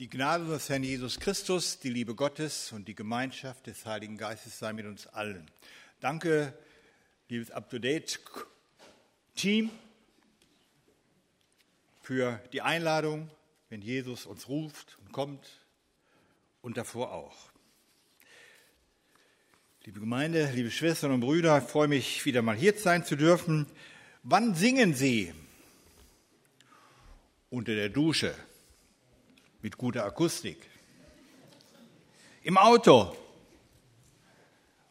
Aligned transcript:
Die 0.00 0.10
Gnade 0.10 0.42
unseres 0.42 0.68
Herrn 0.68 0.82
Jesus 0.82 1.20
Christus, 1.20 1.78
die 1.78 1.88
Liebe 1.88 2.16
Gottes 2.16 2.72
und 2.72 2.88
die 2.88 2.96
Gemeinschaft 2.96 3.68
des 3.68 3.86
Heiligen 3.86 4.16
Geistes 4.16 4.58
sei 4.58 4.72
mit 4.72 4.86
uns 4.86 5.06
allen. 5.06 5.48
Danke, 6.00 6.52
liebes 7.28 7.52
Up-to-Date-Team, 7.52 9.70
für 12.02 12.40
die 12.52 12.60
Einladung, 12.60 13.30
wenn 13.68 13.82
Jesus 13.82 14.26
uns 14.26 14.48
ruft 14.48 14.98
und 14.98 15.12
kommt 15.12 15.60
und 16.60 16.76
davor 16.76 17.12
auch. 17.12 17.52
Liebe 19.84 20.00
Gemeinde, 20.00 20.50
liebe 20.54 20.72
Schwestern 20.72 21.12
und 21.12 21.20
Brüder, 21.20 21.58
ich 21.58 21.70
freue 21.70 21.86
mich, 21.86 22.24
wieder 22.24 22.42
mal 22.42 22.56
hier 22.56 22.76
sein 22.76 23.04
zu 23.04 23.14
dürfen. 23.14 23.68
Wann 24.24 24.56
singen 24.56 24.92
Sie? 24.92 25.32
Unter 27.48 27.76
der 27.76 27.90
Dusche 27.90 28.34
mit 29.64 29.78
guter 29.78 30.04
Akustik. 30.04 30.58
Im 32.42 32.58
Auto 32.58 33.16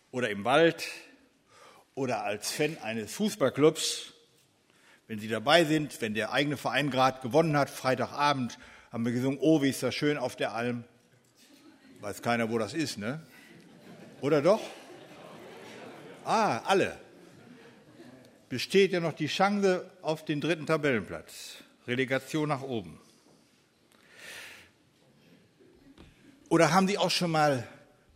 oder 0.09 0.31
im 0.31 0.43
Wald 0.45 0.83
oder 1.93 2.23
als 2.23 2.49
Fan 2.49 2.79
eines 2.79 3.13
Fußballclubs, 3.13 4.13
wenn 5.07 5.19
Sie 5.19 5.27
dabei 5.27 5.63
sind, 5.65 6.01
wenn 6.01 6.15
der 6.15 6.31
eigene 6.31 6.57
Verein 6.57 6.89
gerade 6.89 7.21
gewonnen 7.21 7.55
hat, 7.55 7.69
Freitagabend 7.69 8.57
haben 8.91 9.05
wir 9.05 9.11
gesungen, 9.11 9.37
oh, 9.39 9.61
wie 9.61 9.69
ist 9.69 9.83
das 9.83 9.93
schön 9.93 10.17
auf 10.17 10.35
der 10.35 10.53
Alm. 10.53 10.85
Weiß 12.01 12.23
keiner, 12.23 12.49
wo 12.49 12.57
das 12.57 12.73
ist, 12.73 12.97
ne? 12.97 13.21
Oder 14.21 14.41
doch? 14.41 14.61
Ah, 16.25 16.57
alle. 16.65 16.97
Besteht 18.49 18.91
ja 18.91 18.99
noch 18.99 19.13
die 19.13 19.27
Chance 19.27 19.87
auf 20.01 20.25
den 20.25 20.41
dritten 20.41 20.65
Tabellenplatz. 20.65 21.57
Relegation 21.85 22.49
nach 22.49 22.63
oben. 22.63 22.99
Oder 26.53 26.71
haben 26.71 26.87
Sie 26.87 26.99
auch 26.99 27.09
schon 27.09 27.31
mal 27.31 27.67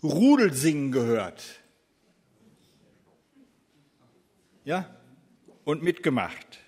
Rudelsingen 0.03 0.91
gehört? 0.91 1.43
Ja? 4.63 4.95
Und 5.63 5.81
mitgemacht. 5.81 6.59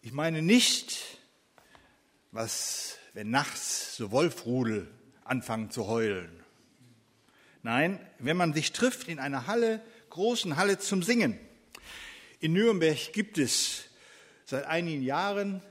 Ich 0.00 0.10
meine 0.10 0.42
nicht, 0.42 1.20
was, 2.32 2.98
wenn 3.14 3.30
nachts 3.30 3.94
so 3.94 4.10
Wolfrudel 4.10 4.90
anfangen 5.22 5.70
zu 5.70 5.86
heulen. 5.86 6.42
Nein, 7.62 8.04
wenn 8.18 8.36
man 8.36 8.54
sich 8.54 8.72
trifft 8.72 9.06
in 9.06 9.20
einer 9.20 9.46
Halle, 9.46 9.80
großen 10.10 10.56
Halle 10.56 10.80
zum 10.80 11.04
Singen. 11.04 11.38
In 12.40 12.54
Nürnberg 12.54 13.12
gibt 13.12 13.38
es 13.38 13.84
seit 14.46 14.64
einigen 14.64 15.02
Jahren 15.02 15.62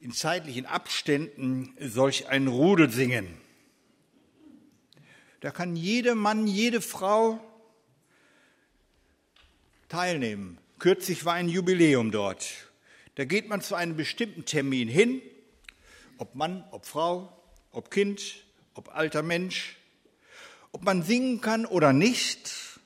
in 0.00 0.12
zeitlichen 0.12 0.64
Abständen 0.64 1.74
solch 1.78 2.28
ein 2.28 2.48
Rudel 2.48 2.90
singen. 2.90 3.28
Da 5.40 5.50
kann 5.50 5.76
jeder 5.76 6.14
Mann, 6.14 6.46
jede 6.46 6.80
Frau 6.80 7.38
teilnehmen. 9.88 10.58
Kürzlich 10.78 11.24
war 11.26 11.34
ein 11.34 11.48
Jubiläum 11.48 12.10
dort. 12.10 12.46
Da 13.16 13.24
geht 13.24 13.48
man 13.48 13.60
zu 13.60 13.74
einem 13.74 13.96
bestimmten 13.96 14.46
Termin 14.46 14.88
hin, 14.88 15.20
ob 16.16 16.34
Mann, 16.34 16.64
ob 16.70 16.86
Frau, 16.86 17.36
ob 17.70 17.90
Kind, 17.90 18.44
ob 18.74 18.94
alter 18.94 19.22
Mensch, 19.22 19.76
ob 20.72 20.82
man 20.82 21.02
singen 21.02 21.42
kann 21.42 21.66
oder 21.66 21.92
nicht, 21.92 22.80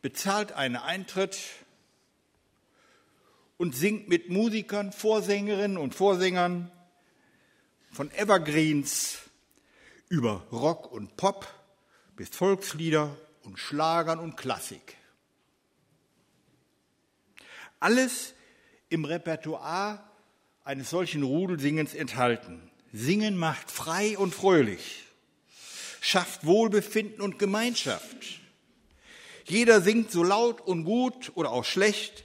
bezahlt 0.00 0.52
einen 0.52 0.76
Eintritt 0.76 1.38
und 3.56 3.74
singt 3.74 4.08
mit 4.08 4.30
Musikern, 4.30 4.92
Vorsängerinnen 4.92 5.78
und 5.78 5.94
Vorsängern 5.94 6.70
von 7.92 8.10
Evergreens 8.12 9.18
über 10.08 10.46
Rock 10.50 10.90
und 10.90 11.16
Pop 11.16 11.46
bis 12.16 12.30
Volkslieder 12.30 13.16
und 13.42 13.58
Schlagern 13.58 14.18
und 14.18 14.36
Klassik. 14.36 14.96
Alles 17.80 18.34
im 18.88 19.04
Repertoire 19.04 20.02
eines 20.64 20.90
solchen 20.90 21.22
Rudelsingens 21.22 21.94
enthalten. 21.94 22.70
Singen 22.92 23.36
macht 23.36 23.70
frei 23.70 24.16
und 24.16 24.34
fröhlich, 24.34 25.04
schafft 26.00 26.46
Wohlbefinden 26.46 27.20
und 27.20 27.38
Gemeinschaft. 27.38 28.40
Jeder 29.46 29.80
singt 29.82 30.10
so 30.10 30.22
laut 30.22 30.60
und 30.60 30.84
gut 30.84 31.32
oder 31.34 31.50
auch 31.50 31.64
schlecht, 31.64 32.24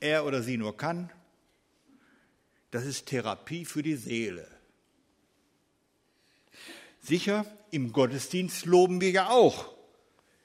er 0.00 0.24
oder 0.24 0.42
sie 0.42 0.56
nur 0.56 0.76
kann. 0.76 1.10
Das 2.70 2.84
ist 2.84 3.06
Therapie 3.06 3.64
für 3.64 3.82
die 3.82 3.96
Seele. 3.96 4.46
Sicher, 7.00 7.46
im 7.70 7.92
Gottesdienst 7.92 8.66
loben 8.66 9.00
wir 9.00 9.10
ja 9.10 9.28
auch 9.28 9.72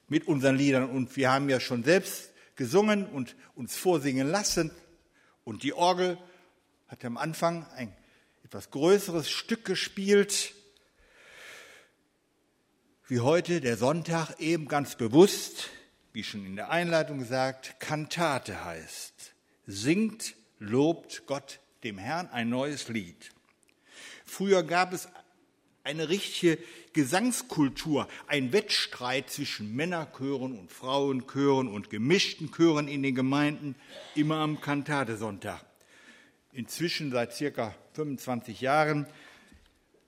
mit 0.07 0.27
unseren 0.27 0.57
Liedern 0.57 0.89
und 0.89 1.15
wir 1.17 1.31
haben 1.31 1.49
ja 1.49 1.59
schon 1.59 1.83
selbst 1.83 2.31
gesungen 2.55 3.07
und 3.07 3.35
uns 3.55 3.75
vorsingen 3.75 4.29
lassen 4.29 4.71
und 5.43 5.63
die 5.63 5.73
Orgel 5.73 6.17
hat 6.87 7.03
am 7.05 7.17
Anfang 7.17 7.65
ein 7.75 7.95
etwas 8.43 8.69
größeres 8.69 9.29
Stück 9.29 9.65
gespielt, 9.65 10.53
wie 13.07 13.21
heute 13.21 13.61
der 13.61 13.77
Sonntag 13.77 14.39
eben 14.39 14.67
ganz 14.67 14.95
bewusst, 14.95 15.69
wie 16.13 16.23
schon 16.23 16.45
in 16.45 16.55
der 16.55 16.69
Einleitung 16.69 17.19
gesagt, 17.19 17.79
Kantate 17.79 18.63
heißt 18.63 19.10
singt, 19.71 20.35
lobt 20.59 21.23
Gott 21.25 21.59
dem 21.83 21.97
Herrn 21.97 22.27
ein 22.27 22.49
neues 22.49 22.89
Lied. 22.89 23.31
Früher 24.25 24.63
gab 24.63 24.93
es 24.93 25.07
eine 25.83 26.09
richtige 26.09 26.59
Gesangskultur, 26.93 28.07
ein 28.27 28.53
Wettstreit 28.53 29.29
zwischen 29.29 29.75
Männerchören 29.75 30.57
und 30.57 30.71
Frauenchören 30.71 31.67
und 31.67 31.89
gemischten 31.89 32.51
Chören 32.51 32.87
in 32.87 33.01
den 33.01 33.15
Gemeinden, 33.15 33.75
immer 34.15 34.37
am 34.37 34.61
Kantatesonntag. 34.61 35.65
Inzwischen 36.53 37.11
seit 37.11 37.33
circa 37.33 37.73
25 37.93 38.61
Jahren 38.61 39.07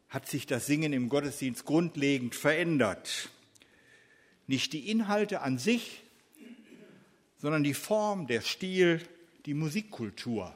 hat 0.09 0.27
sich 0.27 0.45
das 0.45 0.67
Singen 0.67 0.93
im 0.93 1.09
Gottesdienst 1.09 1.65
grundlegend 1.65 2.35
verändert. 2.35 3.29
Nicht 4.45 4.73
die 4.73 4.91
Inhalte 4.91 5.41
an 5.41 5.57
sich, 5.57 6.03
sondern 7.37 7.63
die 7.63 7.73
Form, 7.73 8.27
der 8.27 8.41
Stil, 8.41 9.01
die 9.45 9.53
Musikkultur. 9.53 10.53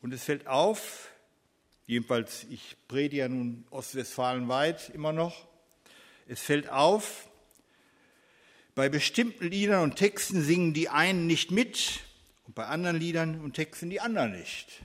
Und 0.00 0.12
es 0.12 0.24
fällt 0.24 0.46
auf, 0.46 1.08
jedenfalls, 1.86 2.46
ich 2.50 2.76
predige 2.88 3.22
ja 3.22 3.28
nun 3.28 3.64
ostwestfalenweit 3.70 4.90
immer 4.90 5.12
noch, 5.12 5.46
es 6.26 6.40
fällt 6.40 6.70
auf, 6.70 7.28
bei 8.74 8.88
bestimmten 8.88 9.48
Liedern 9.48 9.82
und 9.82 9.96
Texten 9.96 10.42
singen 10.42 10.74
die 10.74 10.88
einen 10.88 11.26
nicht 11.26 11.50
mit 11.50 12.00
und 12.46 12.54
bei 12.54 12.66
anderen 12.66 12.98
Liedern 12.98 13.40
und 13.40 13.54
Texten 13.54 13.88
die 13.88 14.00
anderen 14.00 14.32
nicht. 14.32 14.82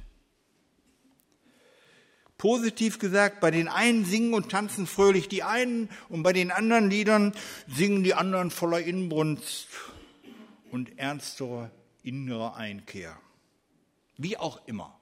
Positiv 2.37 2.99
gesagt, 2.99 3.41
bei 3.41 3.51
den 3.51 3.67
einen 3.67 4.05
singen 4.05 4.33
und 4.33 4.49
tanzen 4.49 4.87
fröhlich 4.87 5.27
die 5.27 5.43
einen 5.43 5.89
und 6.07 6.23
bei 6.23 6.31
den 6.31 6.51
anderen 6.51 6.89
Liedern 6.89 7.33
singen 7.67 8.03
die 8.03 8.13
anderen 8.13 8.51
voller 8.51 8.79
Inbrunst 8.79 9.67
und 10.71 10.97
ernsterer 10.97 11.71
innerer 12.03 12.55
Einkehr. 12.55 13.19
Wie 14.17 14.37
auch 14.37 14.65
immer. 14.67 14.97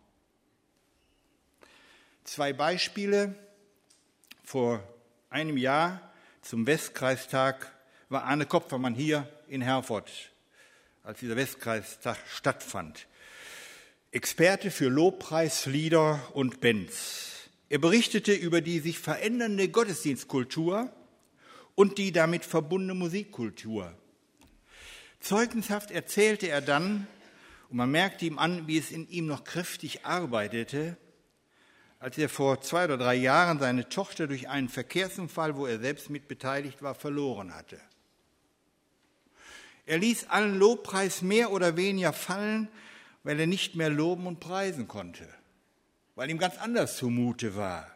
Zwei 2.24 2.54
Beispiele. 2.54 3.36
Vor 4.44 4.82
einem 5.30 5.58
Jahr 5.58 6.02
zum 6.42 6.66
Westkreistag 6.68 7.74
war 8.10 8.24
Arne 8.24 8.46
Kopfermann 8.46 8.96
hier 8.96 9.28
in 9.48 9.62
Herford, 9.62 10.10
als 11.04 11.20
dieser 11.20 11.36
Westkreistag 11.36 12.18
stattfand. 12.30 13.08
Experte 14.12 14.72
für 14.72 14.88
Lobpreis, 14.88 15.66
Lieder 15.66 16.22
und 16.34 16.62
Bands. 16.62 17.50
Er 17.70 17.80
berichtete 17.80 18.34
über 18.34 18.62
die 18.62 18.80
sich 18.80 19.00
verändernde 19.00 19.68
Gottesdienstkultur 19.68 20.90
und 21.76 21.98
die 21.98 22.14
damit 22.14 22.46
verbundene 22.46 22.94
Musikkultur. 22.94 23.94
Zeugnishaft 25.20 25.92
erzählte 25.92 26.48
er 26.48 26.62
dann, 26.62 27.08
und 27.70 27.78
man 27.78 27.92
merkte 27.92 28.26
ihm 28.26 28.40
an, 28.40 28.68
wie 28.68 28.78
es 28.78 28.92
in 28.92 29.10
ihm 29.10 29.28
noch 29.28 29.44
kräftig 29.44 30.06
arbeitete, 30.06 30.96
als 32.00 32.18
er 32.18 32.30
vor 32.30 32.62
zwei 32.62 32.86
oder 32.86 32.98
drei 32.98 33.16
Jahren 33.16 33.60
seine 33.60 33.90
Tochter 33.90 34.28
durch 34.28 34.48
einen 34.48 34.70
Verkehrsunfall, 34.70 35.56
wo 35.56 35.66
er 35.66 35.80
selbst 35.80 36.10
mit 36.10 36.28
beteiligt 36.28 36.82
war, 36.82 36.96
verloren 36.96 37.54
hatte. 37.54 37.80
Er 39.86 39.98
ließ 39.98 40.28
allen 40.28 40.60
Lobpreis 40.60 41.22
mehr 41.22 41.52
oder 41.52 41.76
weniger 41.76 42.14
fallen, 42.14 42.68
weil 43.24 43.40
er 43.40 43.48
nicht 43.48 43.76
mehr 43.76 43.90
loben 43.90 44.28
und 44.28 44.40
preisen 44.40 44.88
konnte, 44.88 45.28
weil 46.16 46.30
ihm 46.30 46.38
ganz 46.38 46.58
anders 46.58 46.98
zumute 46.98 47.56
war. 47.56 47.92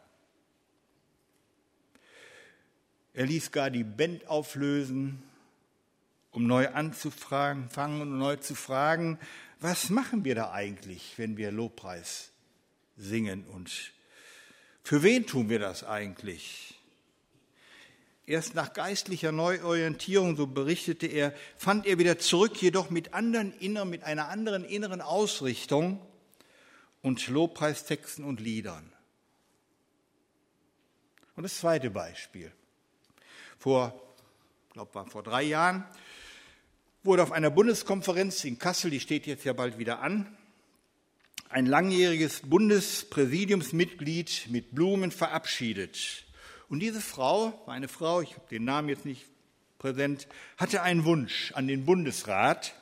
Er 3.14 3.26
ließ 3.26 3.52
gar 3.52 3.70
die 3.70 3.84
Band 3.84 4.28
auflösen 4.28 5.22
um 6.32 6.48
neu 6.48 6.68
anzufragen, 6.70 7.70
fangen 7.70 8.02
und 8.02 8.18
neu 8.18 8.38
zu 8.38 8.56
fragen, 8.56 9.20
was 9.60 9.90
machen 9.90 10.26
wir 10.26 10.36
da 10.36 10.52
eigentlich, 10.52 11.14
wenn 11.18 11.38
wir 11.38 11.52
Lobpreis 11.52 12.32
singen 12.98 13.46
und 13.46 13.92
für 14.84 15.04
wen 15.04 15.28
tun 15.28 15.50
wir 15.50 15.60
das 15.60 15.84
eigentlich? 15.84 16.76
Erst 18.26 18.56
nach 18.56 18.74
geistlicher 18.74 19.32
Neuorientierung, 19.32 20.36
so 20.36 20.48
berichtete 20.48 21.06
er, 21.08 21.34
fand 21.58 21.86
er 21.86 22.00
wieder 22.00 22.18
zurück, 22.18 22.62
jedoch 22.62 22.90
mit 22.90 23.14
anderen 23.14 23.54
inneren, 23.60 23.90
mit 23.90 24.04
einer 24.04 24.30
anderen 24.30 24.64
inneren 24.64 25.02
Ausrichtung 25.02 26.00
und 27.02 27.28
Lobpreistexten 27.28 28.24
und 28.24 28.40
Liedern. 28.40 28.92
Und 31.36 31.44
das 31.44 31.58
zweite 31.58 31.90
Beispiel. 31.90 32.52
Vor, 33.58 34.00
ich 34.68 34.74
glaube, 34.74 35.10
vor 35.10 35.24
drei 35.24 35.44
Jahren 35.44 35.84
wurde 37.04 37.24
auf 37.24 37.32
einer 37.32 37.50
Bundeskonferenz 37.50 38.44
in 38.44 38.60
Kassel, 38.60 38.92
die 38.92 39.00
steht 39.00 39.26
jetzt 39.26 39.44
ja 39.44 39.54
bald 39.54 39.80
wieder 39.80 40.02
an, 40.02 40.28
ein 41.50 41.66
langjähriges 41.66 42.42
Bundespräsidiumsmitglied 42.42 44.48
mit 44.50 44.76
Blumen 44.76 45.12
verabschiedet. 45.12 46.26
Und 46.70 46.80
diese 46.80 47.02
Frau, 47.02 47.60
war 47.66 47.74
eine 47.74 47.88
Frau, 47.88 48.22
ich 48.22 48.36
habe 48.36 48.48
den 48.50 48.64
Namen 48.64 48.88
jetzt 48.88 49.06
nicht 49.06 49.26
präsent, 49.80 50.28
hatte 50.58 50.84
einen 50.84 51.04
Wunsch 51.04 51.52
an 51.54 51.68
den 51.68 51.86
Bundesrat. 51.86 52.76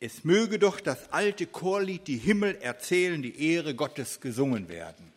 Es 0.00 0.24
möge 0.24 0.58
doch 0.58 0.80
das 0.80 1.12
alte 1.12 1.46
Chorlied 1.46 2.08
Die 2.08 2.16
Himmel 2.16 2.56
erzählen, 2.56 3.22
die 3.22 3.52
Ehre 3.52 3.74
Gottes 3.74 4.20
gesungen 4.20 4.68
werden. 4.68 5.12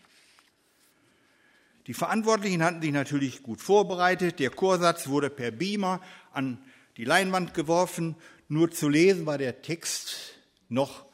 Die 1.87 1.93
Verantwortlichen 1.93 2.61
hatten 2.61 2.81
sich 2.81 2.91
natürlich 2.91 3.41
gut 3.41 3.61
vorbereitet. 3.61 4.39
Der 4.39 4.49
Chorsatz 4.49 5.07
wurde 5.07 5.29
per 5.29 5.51
Beamer 5.51 6.01
an 6.33 6.59
die 6.97 7.05
Leinwand 7.05 7.53
geworfen. 7.53 8.15
Nur 8.49 8.71
zu 8.71 8.89
lesen 8.89 9.25
war 9.25 9.37
der 9.37 9.61
Text 9.61 10.35
noch 10.69 11.05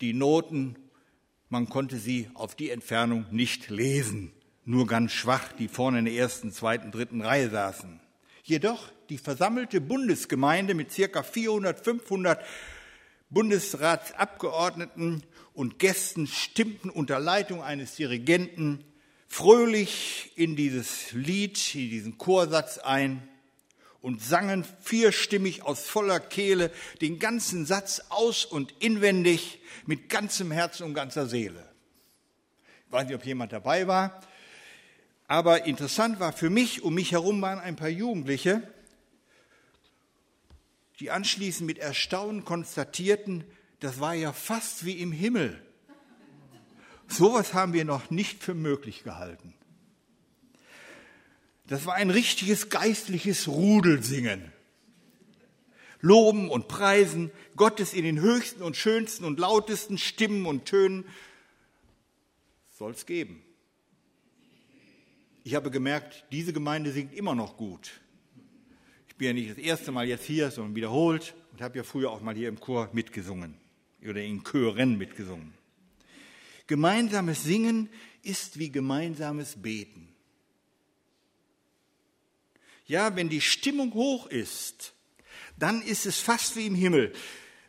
die 0.00 0.12
Noten, 0.12 0.76
man 1.48 1.68
konnte 1.68 1.98
sie 1.98 2.28
auf 2.34 2.54
die 2.54 2.70
Entfernung 2.70 3.26
nicht 3.30 3.70
lesen, 3.70 4.32
nur 4.64 4.86
ganz 4.86 5.12
schwach, 5.12 5.52
die 5.52 5.68
vorne 5.68 6.00
in 6.00 6.04
der 6.06 6.14
ersten, 6.14 6.50
zweiten, 6.52 6.90
dritten 6.90 7.22
Reihe 7.22 7.50
saßen. 7.50 8.00
Jedoch 8.42 8.90
die 9.08 9.18
versammelte 9.18 9.80
Bundesgemeinde 9.80 10.74
mit 10.74 10.90
circa 10.92 11.22
400, 11.22 11.84
500 11.84 12.44
Bundesratsabgeordneten 13.30 15.22
und 15.54 15.78
Gästen 15.78 16.26
stimmten 16.26 16.90
unter 16.90 17.20
Leitung 17.20 17.62
eines 17.62 17.94
Dirigenten 17.94 18.84
fröhlich 19.28 20.32
in 20.36 20.56
dieses 20.56 21.12
Lied, 21.12 21.74
in 21.74 21.90
diesen 21.90 22.18
Chorsatz 22.18 22.78
ein 22.78 23.26
und 24.06 24.22
sangen 24.22 24.64
vierstimmig 24.82 25.64
aus 25.64 25.88
voller 25.88 26.20
Kehle 26.20 26.70
den 27.00 27.18
ganzen 27.18 27.66
Satz 27.66 28.00
aus 28.08 28.44
und 28.44 28.72
inwendig 28.78 29.58
mit 29.84 30.08
ganzem 30.08 30.52
Herzen 30.52 30.84
und 30.84 30.94
ganzer 30.94 31.26
Seele. 31.26 31.68
Ich 32.86 32.92
weiß 32.92 33.06
nicht, 33.06 33.16
ob 33.16 33.26
jemand 33.26 33.52
dabei 33.52 33.88
war, 33.88 34.22
aber 35.26 35.66
interessant 35.66 36.20
war 36.20 36.32
für 36.32 36.50
mich, 36.50 36.84
um 36.84 36.94
mich 36.94 37.10
herum 37.10 37.42
waren 37.42 37.58
ein 37.58 37.74
paar 37.74 37.88
Jugendliche, 37.88 38.62
die 41.00 41.10
anschließend 41.10 41.66
mit 41.66 41.78
Erstaunen 41.78 42.44
konstatierten, 42.44 43.42
das 43.80 43.98
war 43.98 44.14
ja 44.14 44.32
fast 44.32 44.84
wie 44.84 45.00
im 45.00 45.10
Himmel. 45.10 45.60
Sowas 47.08 47.54
haben 47.54 47.72
wir 47.72 47.84
noch 47.84 48.10
nicht 48.10 48.40
für 48.40 48.54
möglich 48.54 49.02
gehalten. 49.02 49.52
Das 51.68 51.86
war 51.86 51.94
ein 51.94 52.10
richtiges 52.10 52.68
geistliches 52.68 53.48
Rudelsingen. 53.48 54.52
Loben 56.00 56.50
und 56.50 56.68
preisen 56.68 57.30
Gottes 57.56 57.92
in 57.92 58.04
den 58.04 58.20
höchsten 58.20 58.62
und 58.62 58.76
schönsten 58.76 59.24
und 59.24 59.40
lautesten 59.40 59.98
Stimmen 59.98 60.46
und 60.46 60.66
Tönen 60.66 61.04
soll 62.78 62.92
es 62.92 63.06
geben. 63.06 63.42
Ich 65.42 65.54
habe 65.54 65.70
gemerkt, 65.70 66.24
diese 66.30 66.52
Gemeinde 66.52 66.92
singt 66.92 67.14
immer 67.14 67.34
noch 67.34 67.56
gut. 67.56 68.00
Ich 69.08 69.16
bin 69.16 69.28
ja 69.28 69.32
nicht 69.32 69.50
das 69.50 69.58
erste 69.58 69.92
Mal 69.92 70.06
jetzt 70.06 70.24
hier, 70.24 70.50
sondern 70.50 70.76
wiederholt 70.76 71.34
und 71.52 71.62
habe 71.62 71.78
ja 71.78 71.84
früher 71.84 72.10
auch 72.10 72.20
mal 72.20 72.34
hier 72.34 72.48
im 72.48 72.60
Chor 72.60 72.90
mitgesungen 72.92 73.54
oder 74.06 74.22
in 74.22 74.44
Chören 74.44 74.98
mitgesungen. 74.98 75.54
Gemeinsames 76.66 77.44
Singen 77.44 77.88
ist 78.22 78.58
wie 78.58 78.70
gemeinsames 78.70 79.56
Beten. 79.62 80.15
Ja, 82.86 83.16
wenn 83.16 83.28
die 83.28 83.40
Stimmung 83.40 83.94
hoch 83.94 84.26
ist, 84.26 84.94
dann 85.58 85.82
ist 85.82 86.06
es 86.06 86.18
fast 86.20 86.56
wie 86.56 86.66
im 86.66 86.74
Himmel. 86.74 87.12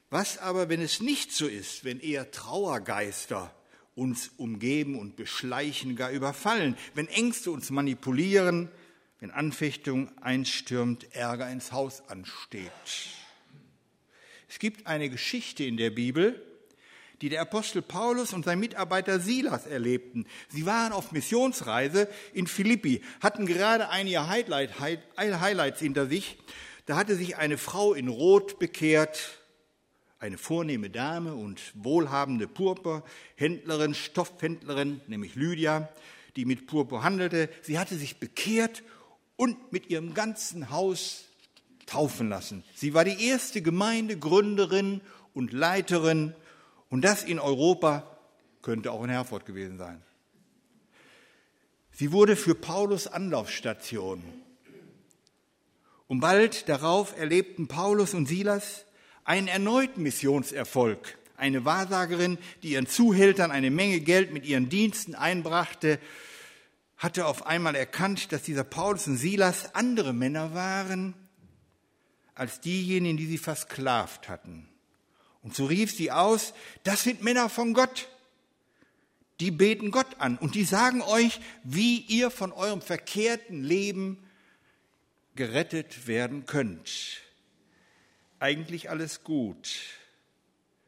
Was 0.09 0.37
aber, 0.37 0.69
wenn 0.69 0.81
es 0.81 1.01
nicht 1.01 1.31
so 1.31 1.47
ist, 1.47 1.83
wenn 1.83 1.99
eher 1.99 2.31
Trauergeister 2.31 3.53
uns 3.95 4.29
umgeben 4.37 4.97
und 4.97 5.15
beschleichen, 5.15 5.95
gar 5.95 6.11
überfallen, 6.11 6.77
wenn 6.93 7.07
Ängste 7.07 7.51
uns 7.51 7.71
manipulieren, 7.71 8.69
wenn 9.19 9.31
Anfechtung 9.31 10.15
einstürmt, 10.21 11.15
Ärger 11.15 11.49
ins 11.49 11.71
Haus 11.71 12.07
ansteht. 12.07 12.71
Es 14.47 14.59
gibt 14.59 14.85
eine 14.85 15.09
Geschichte 15.09 15.63
in 15.63 15.77
der 15.77 15.89
Bibel, 15.89 16.41
die 17.21 17.29
der 17.29 17.41
Apostel 17.41 17.81
Paulus 17.81 18.33
und 18.33 18.45
sein 18.45 18.59
Mitarbeiter 18.59 19.19
Silas 19.19 19.65
erlebten. 19.65 20.25
Sie 20.49 20.65
waren 20.65 20.93
auf 20.93 21.11
Missionsreise 21.11 22.07
in 22.33 22.47
Philippi, 22.47 23.01
hatten 23.21 23.45
gerade 23.45 23.89
einige 23.89 24.27
Highlights 24.27 25.79
hinter 25.79 26.07
sich. 26.07 26.37
Da 26.85 26.95
hatte 26.95 27.15
sich 27.15 27.37
eine 27.37 27.57
Frau 27.57 27.93
in 27.93 28.07
Rot 28.07 28.59
bekehrt, 28.59 29.41
eine 30.19 30.37
vornehme 30.37 30.89
Dame 30.89 31.35
und 31.35 31.61
wohlhabende 31.75 32.47
Purpurhändlerin, 32.47 33.93
Stoffhändlerin, 33.93 35.01
nämlich 35.07 35.35
Lydia, 35.35 35.89
die 36.35 36.45
mit 36.45 36.67
Purpur 36.67 37.03
handelte. 37.03 37.49
Sie 37.61 37.77
hatte 37.77 37.95
sich 37.95 38.19
bekehrt 38.19 38.83
und 39.35 39.71
mit 39.71 39.89
ihrem 39.89 40.13
ganzen 40.13 40.69
Haus 40.69 41.25
taufen 41.85 42.29
lassen. 42.29 42.63
Sie 42.75 42.93
war 42.93 43.05
die 43.05 43.27
erste 43.27 43.61
Gemeindegründerin 43.61 45.01
und 45.33 45.53
Leiterin 45.53 46.33
und 46.89 47.01
das 47.01 47.23
in 47.23 47.39
Europa 47.39 48.17
könnte 48.61 48.91
auch 48.91 49.03
in 49.03 49.09
Herford 49.09 49.45
gewesen 49.45 49.77
sein. 49.77 50.01
Sie 51.91 52.11
wurde 52.11 52.35
für 52.35 52.53
Paulus 52.53 53.07
Anlaufstation. 53.07 54.23
Und 56.07 56.19
bald 56.19 56.69
darauf 56.69 57.17
erlebten 57.17 57.67
Paulus 57.67 58.13
und 58.13 58.27
Silas 58.27 58.85
einen 59.23 59.47
erneuten 59.47 60.03
Missionserfolg. 60.03 61.17
Eine 61.35 61.65
Wahrsagerin, 61.65 62.37
die 62.63 62.73
ihren 62.73 62.87
Zuhältern 62.87 63.51
eine 63.51 63.71
Menge 63.71 63.99
Geld 63.99 64.31
mit 64.31 64.45
ihren 64.45 64.69
Diensten 64.69 65.15
einbrachte, 65.15 65.99
hatte 66.97 67.25
auf 67.25 67.45
einmal 67.45 67.75
erkannt, 67.75 68.31
dass 68.31 68.43
dieser 68.43 68.63
Paulus 68.63 69.07
und 69.07 69.17
Silas 69.17 69.75
andere 69.75 70.13
Männer 70.13 70.53
waren 70.53 71.13
als 72.35 72.59
diejenigen, 72.59 73.17
die 73.17 73.25
sie 73.25 73.37
versklavt 73.37 74.29
hatten. 74.29 74.69
Und 75.47 75.55
so 75.55 75.65
rief 75.65 75.95
sie 75.95 76.11
aus, 76.11 76.53
das 76.83 77.03
sind 77.03 77.23
Männer 77.23 77.47
von 77.47 77.73
Gott. 77.73 78.09
Die 79.39 79.49
beten 79.49 79.91
Gott 79.91 80.19
an 80.19 80.37
und 80.37 80.55
die 80.55 80.65
sagen 80.65 81.01
euch, 81.01 81.39
wie 81.63 81.99
ihr 81.99 82.31
von 82.31 82.51
eurem 82.51 82.81
verkehrten 82.81 83.63
Leben 83.63 84.21
gerettet 85.35 86.05
werden 86.05 86.45
könnt. 86.47 87.21
Eigentlich 88.41 88.89
alles 88.89 89.23
gut. 89.23 89.69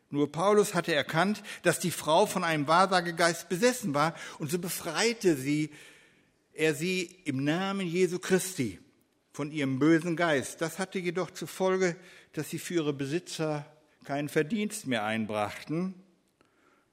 Nur 0.09 0.29
Paulus 0.29 0.73
hatte 0.73 0.93
erkannt, 0.93 1.41
dass 1.63 1.79
die 1.79 1.89
Frau 1.89 2.25
von 2.25 2.43
einem 2.43 2.67
Wahrsagegeist 2.67 3.47
besessen 3.47 3.93
war 3.93 4.13
und 4.39 4.51
so 4.51 4.59
befreite 4.59 5.37
sie, 5.37 5.69
er 6.51 6.75
sie 6.75 7.03
im 7.23 7.45
Namen 7.45 7.87
Jesu 7.87 8.19
Christi 8.19 8.77
von 9.31 9.53
ihrem 9.53 9.79
bösen 9.79 10.17
Geist. 10.17 10.59
Das 10.59 10.79
hatte 10.79 10.99
jedoch 10.99 11.31
zur 11.31 11.47
Folge, 11.47 11.95
dass 12.33 12.49
sie 12.49 12.59
für 12.59 12.73
ihre 12.73 12.91
Besitzer 12.91 13.65
keinen 14.05 14.29
Verdienst 14.29 14.87
mehr 14.87 15.03
einbrachten. 15.03 15.93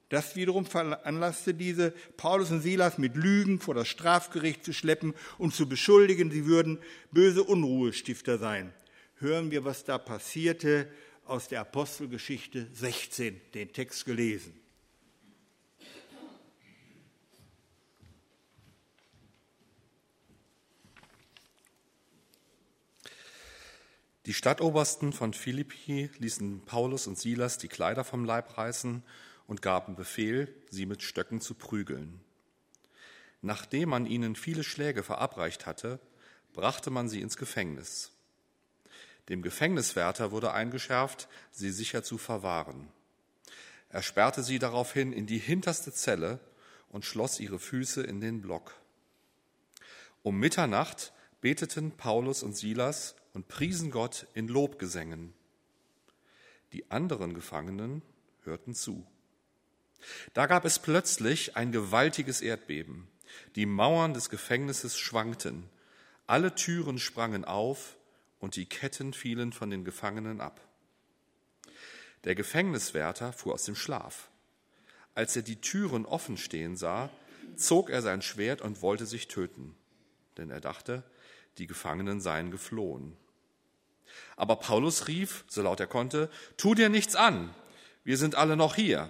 Das 0.09 0.35
wiederum 0.35 0.65
veranlasste 0.65 1.53
diese, 1.53 1.91
Paulus 2.15 2.51
und 2.51 2.61
Silas 2.61 2.97
mit 2.97 3.15
Lügen 3.15 3.59
vor 3.59 3.75
das 3.75 3.89
Strafgericht 3.89 4.63
zu 4.63 4.73
schleppen 4.73 5.13
und 5.37 5.53
zu 5.53 5.67
beschuldigen, 5.67 6.31
sie 6.31 6.45
würden 6.45 6.79
böse 7.11 7.43
Unruhestifter 7.43 8.37
sein. 8.37 8.73
Hören 9.15 9.51
wir, 9.51 9.65
was 9.65 9.83
da 9.83 9.97
passierte 9.97 10.87
aus 11.25 11.49
der 11.49 11.61
Apostelgeschichte 11.61 12.67
16, 12.71 13.41
den 13.53 13.73
Text 13.73 14.05
gelesen. 14.05 14.57
Die 24.27 24.33
Stadtobersten 24.33 25.13
von 25.13 25.31
Philippi 25.31 26.09
ließen 26.17 26.65
Paulus 26.65 27.07
und 27.07 27.17
Silas 27.17 27.59
die 27.59 27.69
Kleider 27.69 28.03
vom 28.03 28.25
Leib 28.25 28.57
reißen 28.57 29.01
und 29.47 29.61
gaben 29.61 29.95
Befehl, 29.95 30.53
sie 30.69 30.85
mit 30.85 31.01
Stöcken 31.01 31.39
zu 31.39 31.53
prügeln. 31.53 32.19
Nachdem 33.41 33.87
man 33.87 34.05
ihnen 34.05 34.35
viele 34.35 34.65
Schläge 34.65 35.01
verabreicht 35.01 35.65
hatte, 35.65 36.01
brachte 36.51 36.89
man 36.89 37.07
sie 37.07 37.21
ins 37.21 37.37
Gefängnis. 37.37 38.11
Dem 39.29 39.41
Gefängniswärter 39.41 40.29
wurde 40.31 40.51
eingeschärft, 40.51 41.29
sie 41.53 41.71
sicher 41.71 42.03
zu 42.03 42.17
verwahren. 42.17 42.89
Er 43.87 44.03
sperrte 44.03 44.43
sie 44.43 44.59
daraufhin 44.59 45.13
in 45.13 45.25
die 45.25 45.39
hinterste 45.39 45.93
Zelle 45.93 46.41
und 46.89 47.05
schloss 47.05 47.39
ihre 47.39 47.59
Füße 47.59 48.03
in 48.03 48.19
den 48.19 48.41
Block. 48.41 48.75
Um 50.21 50.37
Mitternacht 50.37 51.13
beteten 51.39 51.91
Paulus 51.91 52.43
und 52.43 52.57
Silas 52.57 53.15
und 53.37 53.47
priesen 53.47 53.91
Gott 53.91 54.25
in 54.33 54.47
Lobgesängen. 54.47 55.31
Die 56.73 56.89
anderen 56.89 57.35
Gefangenen 57.35 58.01
hörten 58.41 58.73
zu. 58.73 59.05
Da 60.33 60.47
gab 60.47 60.65
es 60.65 60.79
plötzlich 60.79 61.55
ein 61.55 61.71
gewaltiges 61.71 62.41
Erdbeben. 62.41 63.07
Die 63.55 63.67
Mauern 63.67 64.15
des 64.15 64.31
Gefängnisses 64.31 64.97
schwankten, 64.97 65.69
alle 66.25 66.55
Türen 66.55 66.97
sprangen 66.97 67.45
auf 67.45 67.95
und 68.39 68.55
die 68.55 68.65
Ketten 68.65 69.13
fielen 69.13 69.53
von 69.53 69.69
den 69.69 69.85
Gefangenen 69.85 70.41
ab. 70.41 70.59
Der 72.23 72.33
Gefängniswärter 72.33 73.33
fuhr 73.33 73.53
aus 73.53 73.65
dem 73.65 73.75
Schlaf. 73.75 74.31
Als 75.13 75.35
er 75.35 75.43
die 75.43 75.61
Türen 75.61 76.07
offen 76.07 76.37
stehen 76.37 76.75
sah, 76.75 77.11
zog 77.55 77.91
er 77.91 78.01
sein 78.01 78.23
Schwert 78.23 78.61
und 78.61 78.81
wollte 78.81 79.05
sich 79.05 79.27
töten, 79.27 79.75
denn 80.37 80.49
er 80.49 80.59
dachte, 80.59 81.03
die 81.59 81.67
Gefangenen 81.67 82.19
seien 82.19 82.49
geflohen. 82.49 83.15
Aber 84.35 84.57
Paulus 84.57 85.07
rief, 85.07 85.43
so 85.47 85.61
laut 85.61 85.79
er 85.79 85.87
konnte, 85.87 86.29
Tu 86.57 86.75
dir 86.75 86.89
nichts 86.89 87.15
an, 87.15 87.53
wir 88.03 88.17
sind 88.17 88.35
alle 88.35 88.55
noch 88.55 88.75
hier. 88.75 89.09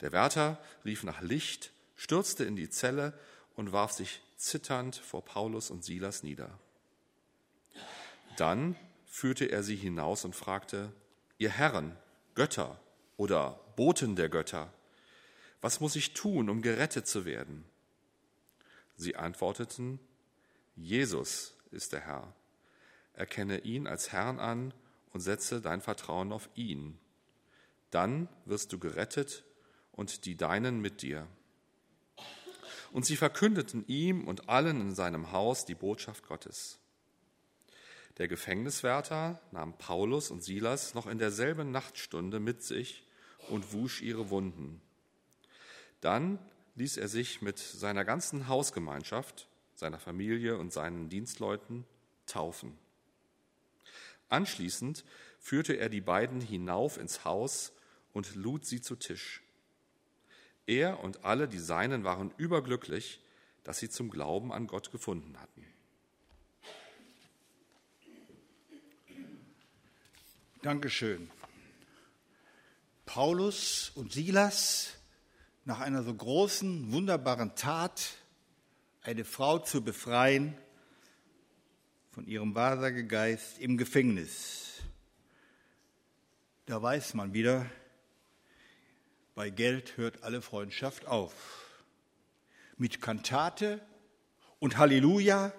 Der 0.00 0.12
Wärter 0.12 0.58
rief 0.84 1.04
nach 1.04 1.20
Licht, 1.22 1.72
stürzte 1.96 2.44
in 2.44 2.56
die 2.56 2.68
Zelle 2.68 3.12
und 3.54 3.72
warf 3.72 3.92
sich 3.92 4.20
zitternd 4.36 4.96
vor 4.96 5.24
Paulus 5.24 5.70
und 5.70 5.84
Silas 5.84 6.22
nieder. 6.22 6.58
Dann 8.36 8.76
führte 9.06 9.46
er 9.46 9.62
sie 9.62 9.76
hinaus 9.76 10.24
und 10.24 10.34
fragte, 10.34 10.92
Ihr 11.38 11.50
Herren, 11.50 11.96
Götter 12.34 12.80
oder 13.16 13.60
Boten 13.76 14.16
der 14.16 14.28
Götter, 14.28 14.72
was 15.60 15.80
muss 15.80 15.96
ich 15.96 16.12
tun, 16.12 16.50
um 16.50 16.60
gerettet 16.60 17.06
zu 17.06 17.24
werden? 17.24 17.64
Sie 18.96 19.16
antworteten, 19.16 20.00
Jesus 20.76 21.54
ist 21.70 21.92
der 21.92 22.00
Herr. 22.00 22.32
Erkenne 23.14 23.60
ihn 23.60 23.86
als 23.86 24.12
Herrn 24.12 24.38
an 24.38 24.74
und 25.12 25.20
setze 25.20 25.60
dein 25.60 25.80
Vertrauen 25.80 26.32
auf 26.32 26.48
ihn. 26.54 26.98
Dann 27.90 28.28
wirst 28.46 28.72
du 28.72 28.78
gerettet 28.78 29.44
und 29.92 30.24
die 30.24 30.36
Deinen 30.36 30.80
mit 30.80 31.02
dir. 31.02 31.26
Und 32.92 33.06
sie 33.06 33.16
verkündeten 33.16 33.84
ihm 33.86 34.26
und 34.26 34.48
allen 34.48 34.80
in 34.80 34.94
seinem 34.94 35.32
Haus 35.32 35.64
die 35.64 35.74
Botschaft 35.74 36.26
Gottes. 36.26 36.78
Der 38.18 38.28
Gefängniswärter 38.28 39.40
nahm 39.52 39.76
Paulus 39.78 40.30
und 40.30 40.42
Silas 40.42 40.94
noch 40.94 41.06
in 41.06 41.18
derselben 41.18 41.70
Nachtstunde 41.70 42.40
mit 42.40 42.62
sich 42.62 43.06
und 43.48 43.72
wusch 43.72 44.02
ihre 44.02 44.28
Wunden. 44.30 44.82
Dann 46.00 46.38
ließ 46.74 46.98
er 46.98 47.08
sich 47.08 47.42
mit 47.42 47.58
seiner 47.58 48.04
ganzen 48.04 48.48
Hausgemeinschaft, 48.48 49.48
seiner 49.74 49.98
Familie 49.98 50.58
und 50.58 50.72
seinen 50.72 51.08
Dienstleuten 51.08 51.86
taufen. 52.26 52.76
Anschließend 54.32 55.04
führte 55.38 55.74
er 55.74 55.90
die 55.90 56.00
beiden 56.00 56.40
hinauf 56.40 56.96
ins 56.96 57.26
Haus 57.26 57.72
und 58.14 58.34
lud 58.34 58.64
sie 58.64 58.80
zu 58.80 58.96
Tisch. 58.96 59.42
Er 60.66 61.00
und 61.00 61.26
alle 61.26 61.48
die 61.48 61.58
Seinen 61.58 62.02
waren 62.02 62.32
überglücklich, 62.38 63.20
dass 63.62 63.78
sie 63.78 63.90
zum 63.90 64.08
Glauben 64.08 64.50
an 64.50 64.66
Gott 64.68 64.90
gefunden 64.90 65.38
hatten. 65.38 65.66
Dankeschön. 70.62 71.30
Paulus 73.04 73.92
und 73.96 74.14
Silas, 74.14 74.94
nach 75.66 75.80
einer 75.80 76.02
so 76.04 76.14
großen, 76.14 76.90
wunderbaren 76.90 77.54
Tat, 77.54 78.16
eine 79.02 79.26
Frau 79.26 79.58
zu 79.58 79.84
befreien 79.84 80.56
von 82.12 82.26
ihrem 82.26 82.54
Wahrsagegeist 82.54 83.58
im 83.58 83.78
Gefängnis. 83.78 84.82
Da 86.66 86.80
weiß 86.80 87.14
man 87.14 87.32
wieder, 87.32 87.66
bei 89.34 89.48
Geld 89.48 89.96
hört 89.96 90.22
alle 90.22 90.42
Freundschaft 90.42 91.06
auf. 91.06 91.32
Mit 92.76 93.00
Kantate 93.00 93.80
und 94.58 94.76
Halleluja, 94.76 95.54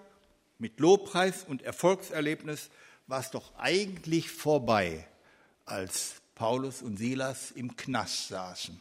mit 0.59 0.79
Lobpreis 0.79 1.43
und 1.43 1.63
Erfolgserlebnis 1.63 2.69
war 3.07 3.19
es 3.19 3.31
doch 3.31 3.55
eigentlich 3.57 4.29
vorbei, 4.29 5.07
als 5.65 6.21
Paulus 6.35 6.83
und 6.83 6.97
Silas 6.97 7.49
im 7.49 7.75
Knast 7.75 8.27
saßen. 8.27 8.79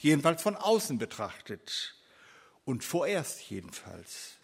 Jedenfalls 0.00 0.42
von 0.42 0.56
außen 0.56 0.98
betrachtet 0.98 1.94
und 2.64 2.82
vorerst 2.82 3.48
jedenfalls. 3.48 4.37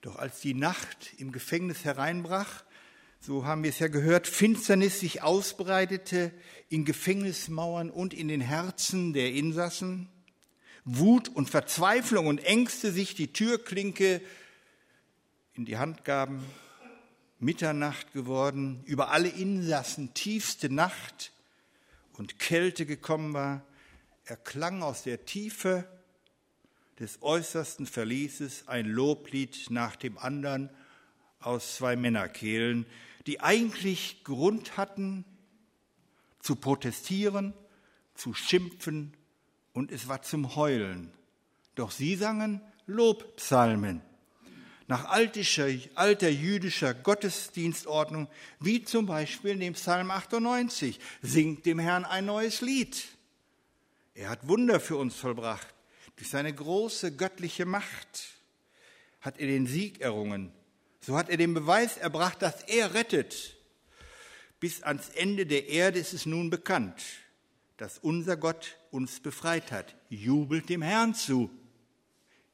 Doch 0.00 0.16
als 0.16 0.40
die 0.40 0.54
Nacht 0.54 1.12
im 1.18 1.32
Gefängnis 1.32 1.84
hereinbrach, 1.84 2.64
so 3.20 3.44
haben 3.44 3.64
wir 3.64 3.70
es 3.70 3.80
ja 3.80 3.88
gehört, 3.88 4.28
Finsternis 4.28 5.00
sich 5.00 5.22
ausbreitete 5.22 6.32
in 6.68 6.84
Gefängnismauern 6.84 7.90
und 7.90 8.14
in 8.14 8.28
den 8.28 8.40
Herzen 8.40 9.12
der 9.12 9.32
Insassen, 9.32 10.08
Wut 10.84 11.28
und 11.28 11.50
Verzweiflung 11.50 12.28
und 12.28 12.38
Ängste 12.44 12.92
sich 12.92 13.16
die 13.16 13.32
Türklinke 13.32 14.20
in 15.54 15.64
die 15.64 15.78
Hand 15.78 16.04
gaben, 16.04 16.44
Mitternacht 17.40 18.12
geworden, 18.12 18.82
über 18.84 19.10
alle 19.10 19.28
Insassen 19.28 20.14
tiefste 20.14 20.72
Nacht 20.72 21.32
und 22.12 22.38
Kälte 22.38 22.86
gekommen 22.86 23.34
war, 23.34 23.64
erklang 24.24 24.82
aus 24.82 25.02
der 25.02 25.24
Tiefe 25.24 25.88
des 26.98 27.22
äußersten 27.22 27.86
Verlieses 27.86 28.66
ein 28.66 28.86
Loblied 28.86 29.70
nach 29.70 29.96
dem 29.96 30.18
anderen 30.18 30.70
aus 31.40 31.76
zwei 31.76 31.96
Männerkehlen, 31.96 32.86
die 33.26 33.40
eigentlich 33.40 34.24
Grund 34.24 34.76
hatten 34.76 35.24
zu 36.40 36.56
protestieren, 36.56 37.54
zu 38.14 38.34
schimpfen 38.34 39.16
und 39.72 39.92
es 39.92 40.08
war 40.08 40.22
zum 40.22 40.56
Heulen. 40.56 41.12
Doch 41.74 41.90
sie 41.90 42.16
sangen 42.16 42.60
Lobpsalmen 42.86 44.02
nach 44.88 45.04
altischer, 45.04 45.68
alter 45.94 46.30
jüdischer 46.30 46.94
Gottesdienstordnung, 46.94 48.26
wie 48.58 48.82
zum 48.82 49.04
Beispiel 49.04 49.50
in 49.50 49.60
dem 49.60 49.74
Psalm 49.74 50.10
98, 50.10 50.98
singt 51.20 51.66
dem 51.66 51.78
Herrn 51.78 52.06
ein 52.06 52.24
neues 52.24 52.62
Lied. 52.62 53.06
Er 54.14 54.30
hat 54.30 54.48
Wunder 54.48 54.80
für 54.80 54.96
uns 54.96 55.14
vollbracht. 55.14 55.77
Durch 56.18 56.30
seine 56.30 56.52
große 56.52 57.14
göttliche 57.14 57.64
Macht 57.64 58.34
hat 59.20 59.38
er 59.38 59.46
den 59.46 59.68
Sieg 59.68 60.00
errungen. 60.00 60.52
So 61.00 61.16
hat 61.16 61.30
er 61.30 61.36
den 61.36 61.54
Beweis 61.54 61.96
erbracht, 61.96 62.42
dass 62.42 62.62
er 62.64 62.92
rettet. 62.92 63.56
Bis 64.58 64.82
ans 64.82 65.10
Ende 65.10 65.46
der 65.46 65.68
Erde 65.68 66.00
ist 66.00 66.12
es 66.12 66.26
nun 66.26 66.50
bekannt, 66.50 67.00
dass 67.76 67.98
unser 67.98 68.36
Gott 68.36 68.78
uns 68.90 69.20
befreit 69.20 69.70
hat. 69.70 69.94
Jubelt 70.08 70.68
dem 70.68 70.82
Herrn 70.82 71.14
zu. 71.14 71.50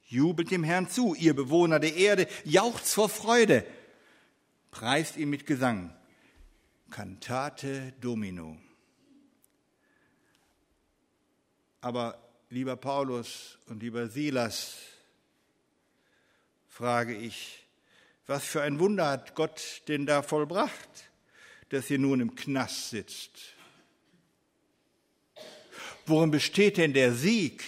Jubelt 0.09 0.51
dem 0.51 0.63
Herrn 0.63 0.91
zu, 0.91 1.15
ihr 1.15 1.35
Bewohner 1.35 1.81
der 1.81 1.97
Erde, 1.97 2.29
jauchzt 2.45 2.93
vor 2.93 3.09
Freude, 3.09 3.67
preist 4.71 5.17
ihn 5.17 5.31
mit 5.31 5.47
Gesang. 5.47 5.97
Cantate 6.91 7.95
Domino. 7.99 8.59
Aber 11.81 12.24
lieber 12.55 12.77
Paulus 12.77 13.59
und 13.67 13.83
lieber 13.83 14.09
Silas, 14.09 14.77
frage 16.69 17.17
ich, 17.17 17.67
was 18.27 18.45
für 18.45 18.63
ein 18.63 18.79
Wunder 18.79 19.09
hat 19.09 19.35
Gott 19.35 19.83
denn 19.89 20.07
da 20.07 20.23
vollbracht, 20.23 21.11
dass 21.69 21.91
ihr 21.91 21.99
nun 21.99 22.21
im 22.21 22.35
Knast 22.35 22.91
sitzt? 22.91 23.33
Worin 26.07 26.31
besteht 26.31 26.77
denn 26.77 26.95
der 26.95 27.13
Sieg? 27.13 27.63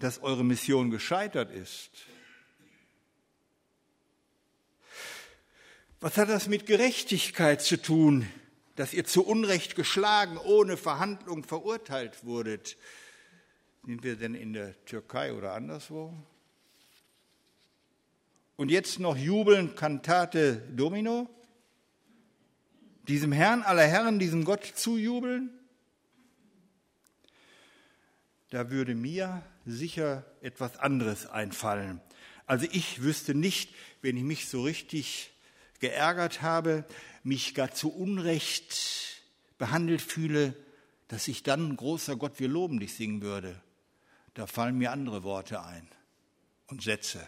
dass 0.00 0.22
eure 0.22 0.44
Mission 0.44 0.90
gescheitert 0.90 1.50
ist? 1.50 1.90
Was 6.00 6.18
hat 6.18 6.28
das 6.28 6.46
mit 6.46 6.66
Gerechtigkeit 6.66 7.62
zu 7.62 7.80
tun, 7.80 8.28
dass 8.76 8.92
ihr 8.92 9.06
zu 9.06 9.24
Unrecht 9.24 9.76
geschlagen, 9.76 10.36
ohne 10.36 10.76
Verhandlung 10.76 11.42
verurteilt 11.42 12.24
wurdet? 12.24 12.76
Sind 13.86 14.02
wir 14.02 14.16
denn 14.16 14.34
in 14.34 14.54
der 14.54 14.82
Türkei 14.86 15.34
oder 15.34 15.52
anderswo? 15.52 16.14
Und 18.56 18.70
jetzt 18.70 18.98
noch 18.98 19.14
jubeln 19.14 19.74
Kantate 19.74 20.56
Domino? 20.74 21.28
Diesem 23.08 23.30
Herrn 23.30 23.62
aller 23.62 23.86
Herren, 23.86 24.18
diesem 24.18 24.46
Gott 24.46 24.64
zujubeln? 24.64 25.50
Da 28.48 28.70
würde 28.70 28.94
mir 28.94 29.42
sicher 29.66 30.24
etwas 30.40 30.78
anderes 30.78 31.26
einfallen. 31.26 32.00
Also 32.46 32.66
ich 32.72 33.02
wüsste 33.02 33.34
nicht, 33.34 33.74
wenn 34.00 34.16
ich 34.16 34.22
mich 34.22 34.48
so 34.48 34.62
richtig 34.62 35.30
geärgert 35.80 36.40
habe, 36.40 36.86
mich 37.22 37.54
gar 37.54 37.74
zu 37.74 37.92
Unrecht 37.92 39.22
behandelt 39.58 40.00
fühle, 40.00 40.54
dass 41.08 41.28
ich 41.28 41.42
dann, 41.42 41.76
großer 41.76 42.16
Gott, 42.16 42.40
wir 42.40 42.48
loben 42.48 42.80
dich 42.80 42.94
singen 42.94 43.20
würde. 43.20 43.60
Da 44.34 44.46
fallen 44.46 44.76
mir 44.76 44.90
andere 44.90 45.22
Worte 45.22 45.62
ein 45.62 45.88
und 46.66 46.82
Sätze. 46.82 47.26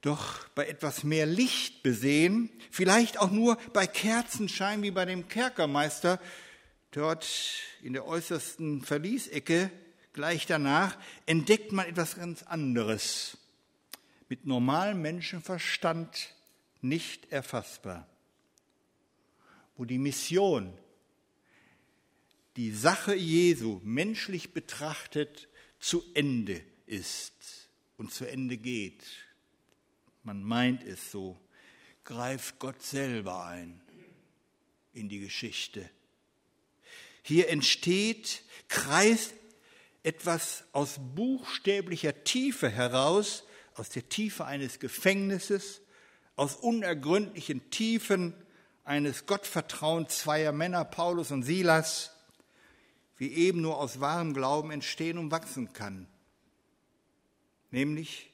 Doch 0.00 0.48
bei 0.48 0.66
etwas 0.66 1.02
mehr 1.02 1.24
Licht 1.24 1.82
besehen, 1.82 2.50
vielleicht 2.70 3.18
auch 3.18 3.30
nur 3.30 3.56
bei 3.72 3.86
Kerzenschein 3.86 4.82
wie 4.82 4.90
bei 4.90 5.06
dem 5.06 5.28
Kerkermeister, 5.28 6.20
dort 6.90 7.26
in 7.82 7.94
der 7.94 8.06
äußersten 8.06 8.82
Verliesecke, 8.82 9.70
gleich 10.12 10.44
danach, 10.44 10.98
entdeckt 11.24 11.72
man 11.72 11.86
etwas 11.86 12.16
ganz 12.16 12.42
anderes. 12.42 13.38
Mit 14.28 14.44
normalem 14.44 15.00
Menschenverstand 15.00 16.34
nicht 16.82 17.32
erfassbar. 17.32 18.06
Wo 19.76 19.84
die 19.86 19.98
Mission, 19.98 20.76
die 22.56 22.72
Sache 22.72 23.14
Jesu 23.14 23.80
menschlich 23.82 24.52
betrachtet 24.52 25.48
zu 25.78 26.02
Ende 26.14 26.60
ist 26.86 27.68
und 27.96 28.12
zu 28.12 28.24
Ende 28.24 28.56
geht 28.56 29.04
man 30.24 30.42
meint 30.42 30.82
es 30.84 31.10
so, 31.10 31.38
greift 32.02 32.58
Gott 32.58 32.82
selber 32.82 33.44
ein 33.44 33.80
in 34.94 35.08
die 35.08 35.20
Geschichte. 35.20 35.88
Hier 37.22 37.50
entsteht, 37.50 38.42
kreist 38.68 39.34
etwas 40.02 40.64
aus 40.72 40.98
buchstäblicher 41.14 42.24
Tiefe 42.24 42.70
heraus, 42.70 43.44
aus 43.74 43.90
der 43.90 44.08
Tiefe 44.08 44.46
eines 44.46 44.78
Gefängnisses, 44.78 45.82
aus 46.36 46.56
unergründlichen 46.56 47.70
Tiefen 47.70 48.34
eines 48.84 49.26
Gottvertrauens 49.26 50.20
zweier 50.20 50.52
Männer, 50.52 50.84
Paulus 50.84 51.30
und 51.30 51.42
Silas, 51.42 52.13
wie 53.16 53.32
eben 53.32 53.60
nur 53.60 53.78
aus 53.78 54.00
wahrem 54.00 54.34
Glauben 54.34 54.70
entstehen 54.70 55.18
und 55.18 55.30
wachsen 55.30 55.72
kann, 55.72 56.06
nämlich 57.70 58.30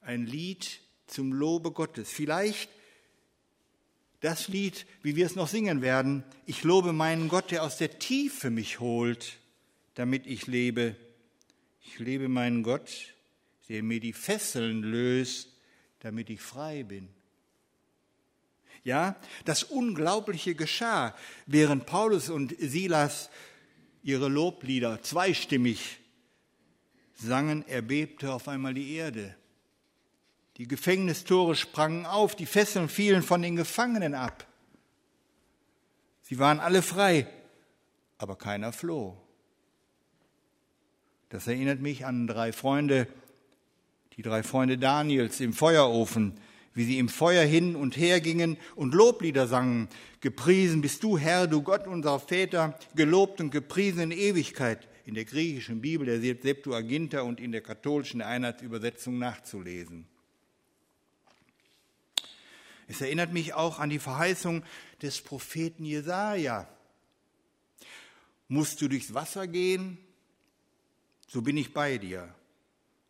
ein 0.00 0.26
Lied 0.26 0.80
zum 1.06 1.32
Lobe 1.32 1.72
Gottes. 1.72 2.10
Vielleicht 2.10 2.70
das 4.20 4.48
Lied, 4.48 4.86
wie 5.02 5.16
wir 5.16 5.26
es 5.26 5.36
noch 5.36 5.48
singen 5.48 5.80
werden. 5.80 6.24
Ich 6.46 6.64
lobe 6.64 6.92
meinen 6.92 7.28
Gott, 7.28 7.50
der 7.50 7.62
aus 7.62 7.78
der 7.78 7.98
Tiefe 7.98 8.50
mich 8.50 8.80
holt, 8.80 9.38
damit 9.94 10.26
ich 10.26 10.46
lebe. 10.46 10.96
Ich 11.84 11.98
lebe 11.98 12.28
meinen 12.28 12.62
Gott, 12.62 13.14
der 13.68 13.82
mir 13.82 14.00
die 14.00 14.12
Fesseln 14.12 14.82
löst, 14.82 15.52
damit 16.00 16.30
ich 16.30 16.40
frei 16.40 16.82
bin. 16.82 17.08
Ja, 18.88 19.16
das 19.44 19.64
Unglaubliche 19.64 20.54
geschah, 20.54 21.14
während 21.44 21.84
Paulus 21.84 22.30
und 22.30 22.54
Silas 22.58 23.28
ihre 24.02 24.28
Loblieder 24.28 25.02
zweistimmig 25.02 25.98
sangen, 27.12 27.68
erbebte 27.68 28.32
auf 28.32 28.48
einmal 28.48 28.72
die 28.72 28.94
Erde. 28.94 29.36
Die 30.56 30.66
Gefängnistore 30.66 31.54
sprangen 31.54 32.06
auf, 32.06 32.34
die 32.34 32.46
Fesseln 32.46 32.88
fielen 32.88 33.22
von 33.22 33.42
den 33.42 33.56
Gefangenen 33.56 34.14
ab. 34.14 34.46
Sie 36.22 36.38
waren 36.38 36.58
alle 36.58 36.80
frei, 36.80 37.26
aber 38.16 38.36
keiner 38.36 38.72
floh. 38.72 39.20
Das 41.28 41.46
erinnert 41.46 41.80
mich 41.80 42.06
an 42.06 42.26
drei 42.26 42.54
Freunde, 42.54 43.06
die 44.16 44.22
drei 44.22 44.42
Freunde 44.42 44.78
Daniels 44.78 45.40
im 45.40 45.52
Feuerofen, 45.52 46.40
wie 46.78 46.84
sie 46.84 47.00
im 47.00 47.08
Feuer 47.08 47.44
hin 47.44 47.74
und 47.74 47.96
her 47.96 48.20
gingen 48.20 48.56
und 48.76 48.94
Loblieder 48.94 49.48
sangen. 49.48 49.88
Gepriesen 50.20 50.80
bist 50.80 51.02
du, 51.02 51.18
Herr, 51.18 51.48
du 51.48 51.60
Gott 51.60 51.88
unserer 51.88 52.20
Väter, 52.20 52.78
gelobt 52.94 53.40
und 53.40 53.50
gepriesen 53.50 54.00
in 54.00 54.12
Ewigkeit. 54.12 54.86
In 55.04 55.14
der 55.14 55.24
griechischen 55.24 55.80
Bibel, 55.80 56.06
der 56.06 56.20
Septuaginta 56.20 57.22
und 57.22 57.40
in 57.40 57.50
der 57.50 57.62
katholischen 57.62 58.22
Einheitsübersetzung 58.22 59.18
nachzulesen. 59.18 60.06
Es 62.86 63.00
erinnert 63.00 63.32
mich 63.32 63.54
auch 63.54 63.80
an 63.80 63.90
die 63.90 63.98
Verheißung 63.98 64.62
des 65.02 65.20
Propheten 65.20 65.84
Jesaja. 65.84 66.68
Musst 68.46 68.80
du 68.80 68.86
durchs 68.86 69.12
Wasser 69.14 69.48
gehen, 69.48 69.98
so 71.26 71.42
bin 71.42 71.56
ich 71.56 71.74
bei 71.74 71.98
dir. 71.98 72.32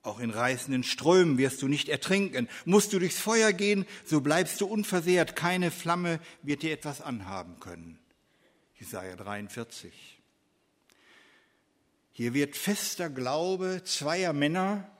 Auch 0.08 0.20
in 0.20 0.30
reißenden 0.30 0.84
Strömen 0.84 1.36
wirst 1.36 1.60
du 1.60 1.68
nicht 1.68 1.90
ertrinken. 1.90 2.48
Musst 2.64 2.94
du 2.94 2.98
durchs 2.98 3.18
Feuer 3.18 3.52
gehen, 3.52 3.84
so 4.06 4.22
bleibst 4.22 4.58
du 4.62 4.66
unversehrt. 4.66 5.36
Keine 5.36 5.70
Flamme 5.70 6.18
wird 6.42 6.62
dir 6.62 6.72
etwas 6.72 7.02
anhaben 7.02 7.60
können. 7.60 7.98
Jesaja 8.80 9.16
43. 9.16 9.92
Hier 12.12 12.32
wird 12.32 12.56
fester 12.56 13.10
Glaube 13.10 13.82
zweier 13.84 14.32
Männer 14.32 14.90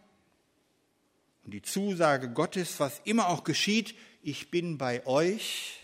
und 1.46 1.52
die 1.52 1.62
Zusage 1.62 2.30
Gottes, 2.30 2.78
was 2.78 3.00
immer 3.04 3.28
auch 3.28 3.44
geschieht, 3.44 3.94
ich 4.22 4.50
bin 4.50 4.76
bei 4.76 5.06
euch 5.06 5.80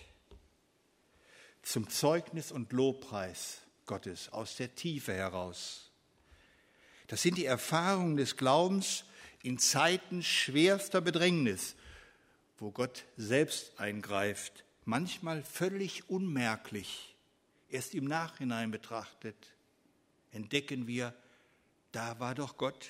zum 1.62 1.88
Zeugnis 1.88 2.52
und 2.52 2.74
Lobpreis 2.74 3.62
Gottes 3.86 4.28
aus 4.34 4.56
der 4.56 4.74
Tiefe 4.74 5.14
heraus. 5.14 5.90
Das 7.06 7.22
sind 7.22 7.38
die 7.38 7.46
Erfahrungen 7.46 8.16
des 8.16 8.36
Glaubens 8.36 9.04
in 9.44 9.58
Zeiten 9.58 10.22
schwerster 10.22 11.02
Bedrängnis, 11.02 11.76
wo 12.58 12.70
Gott 12.70 13.04
selbst 13.16 13.78
eingreift, 13.78 14.64
manchmal 14.86 15.42
völlig 15.42 16.08
unmerklich. 16.08 17.14
Erst 17.68 17.94
im 17.94 18.06
Nachhinein 18.06 18.70
betrachtet 18.70 19.36
entdecken 20.32 20.86
wir, 20.86 21.14
da 21.92 22.18
war 22.18 22.34
doch 22.34 22.56
Gott, 22.56 22.88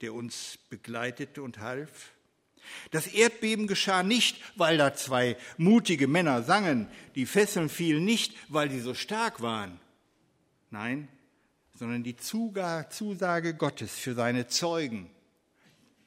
der 0.00 0.14
uns 0.14 0.58
begleitete 0.70 1.42
und 1.42 1.58
half. 1.58 2.12
Das 2.90 3.06
Erdbeben 3.06 3.66
geschah 3.66 4.02
nicht, 4.02 4.40
weil 4.56 4.78
da 4.78 4.94
zwei 4.94 5.36
mutige 5.58 6.08
Männer 6.08 6.42
sangen. 6.42 6.88
Die 7.16 7.26
Fesseln 7.26 7.68
fielen 7.68 8.04
nicht, 8.04 8.34
weil 8.48 8.70
sie 8.70 8.80
so 8.80 8.94
stark 8.94 9.42
waren. 9.42 9.78
Nein, 10.70 11.08
sondern 11.82 12.04
die 12.04 12.16
Zusage 12.16 13.54
Gottes 13.54 13.90
für 13.90 14.14
seine 14.14 14.46
Zeugen. 14.46 15.10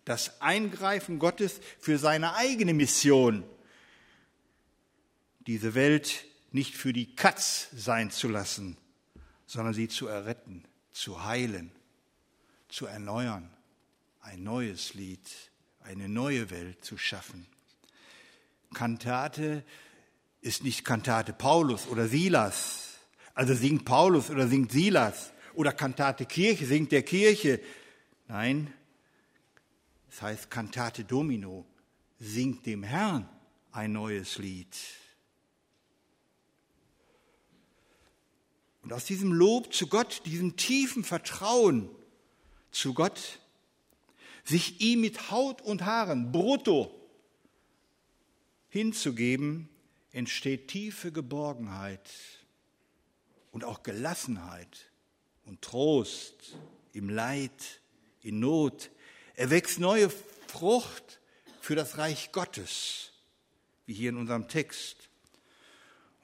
Das 0.06 0.42
Eingreifen 0.42 1.20
Gottes 1.20 1.60
für 1.82 1.98
seine 1.98 2.36
eigene 2.36 2.74
Mission. 2.74 3.44
Diese 5.48 5.76
Welt 5.76 6.24
nicht 6.54 6.76
für 6.76 6.94
die 6.94 7.14
Katz 7.14 7.68
sein 7.76 8.10
zu 8.10 8.30
lassen, 8.30 8.78
sondern 9.48 9.74
sie 9.74 9.90
zu 9.90 10.08
erretten, 10.08 10.64
zu 10.94 11.26
heilen, 11.26 11.74
zu 12.70 12.86
erneuern. 12.86 13.52
Ein 14.22 14.44
neues 14.44 14.94
Lied 14.94 15.30
eine 15.84 16.08
neue 16.08 16.52
Welt 16.52 16.86
zu 16.86 16.98
schaffen. 16.98 17.48
Kantate 18.74 19.66
ist 20.40 20.64
nicht 20.64 20.86
Kantate 20.86 21.34
Paulus 21.34 21.88
oder 21.88 22.08
Silas, 22.08 22.94
also 23.34 23.54
singt 23.54 23.84
Paulus 23.84 24.30
oder 24.30 24.48
singt 24.48 24.72
Silas 24.72 25.34
oder 25.56 25.72
Kantate 25.74 26.26
Kirche, 26.26 26.66
singt 26.66 26.92
der 26.92 27.04
Kirche. 27.04 27.60
Nein, 28.28 28.74
es 30.10 30.22
heißt 30.22 30.50
Kantate 30.50 31.04
Domino, 31.04 31.66
singt 32.20 32.66
dem 32.66 32.84
Herrn 32.84 33.28
ein 33.72 33.92
neues 33.92 34.38
Lied. 34.38 34.76
Und 38.82 38.94
aus 38.94 39.06
diesem 39.06 39.34
Lob 39.34 39.74
zu 39.74 39.88
Gott, 39.88 40.22
diesem 40.26 40.58
tiefen 40.58 41.04
Vertrauen 41.04 41.90
zu 42.72 42.94
Gott, 42.94 43.40
sich 44.44 44.80
ihm 44.80 45.02
mit 45.02 45.32
Haut 45.32 45.62
und 45.62 45.86
Haaren 45.86 46.32
brutto 46.32 46.94
hinzugeben, 48.70 49.70
entsteht 50.12 50.68
tiefe 50.68 51.12
Geborgenheit 51.12 52.10
und 53.52 53.64
auch 53.64 53.84
Gelassenheit 53.84 54.85
und 55.46 55.62
Trost 55.62 56.56
im 56.94 57.10
Leid, 57.10 57.82
in 58.22 58.40
Not. 58.40 58.90
Er 59.36 59.50
wächst 59.50 59.80
neue 59.80 60.12
Frucht 60.48 61.20
für 61.62 61.76
das 61.76 61.98
Reich 61.98 62.32
Gottes, 62.32 63.12
wie 63.86 63.94
hier 63.94 64.10
in 64.10 64.18
unserem 64.18 64.48
Text. 64.48 65.10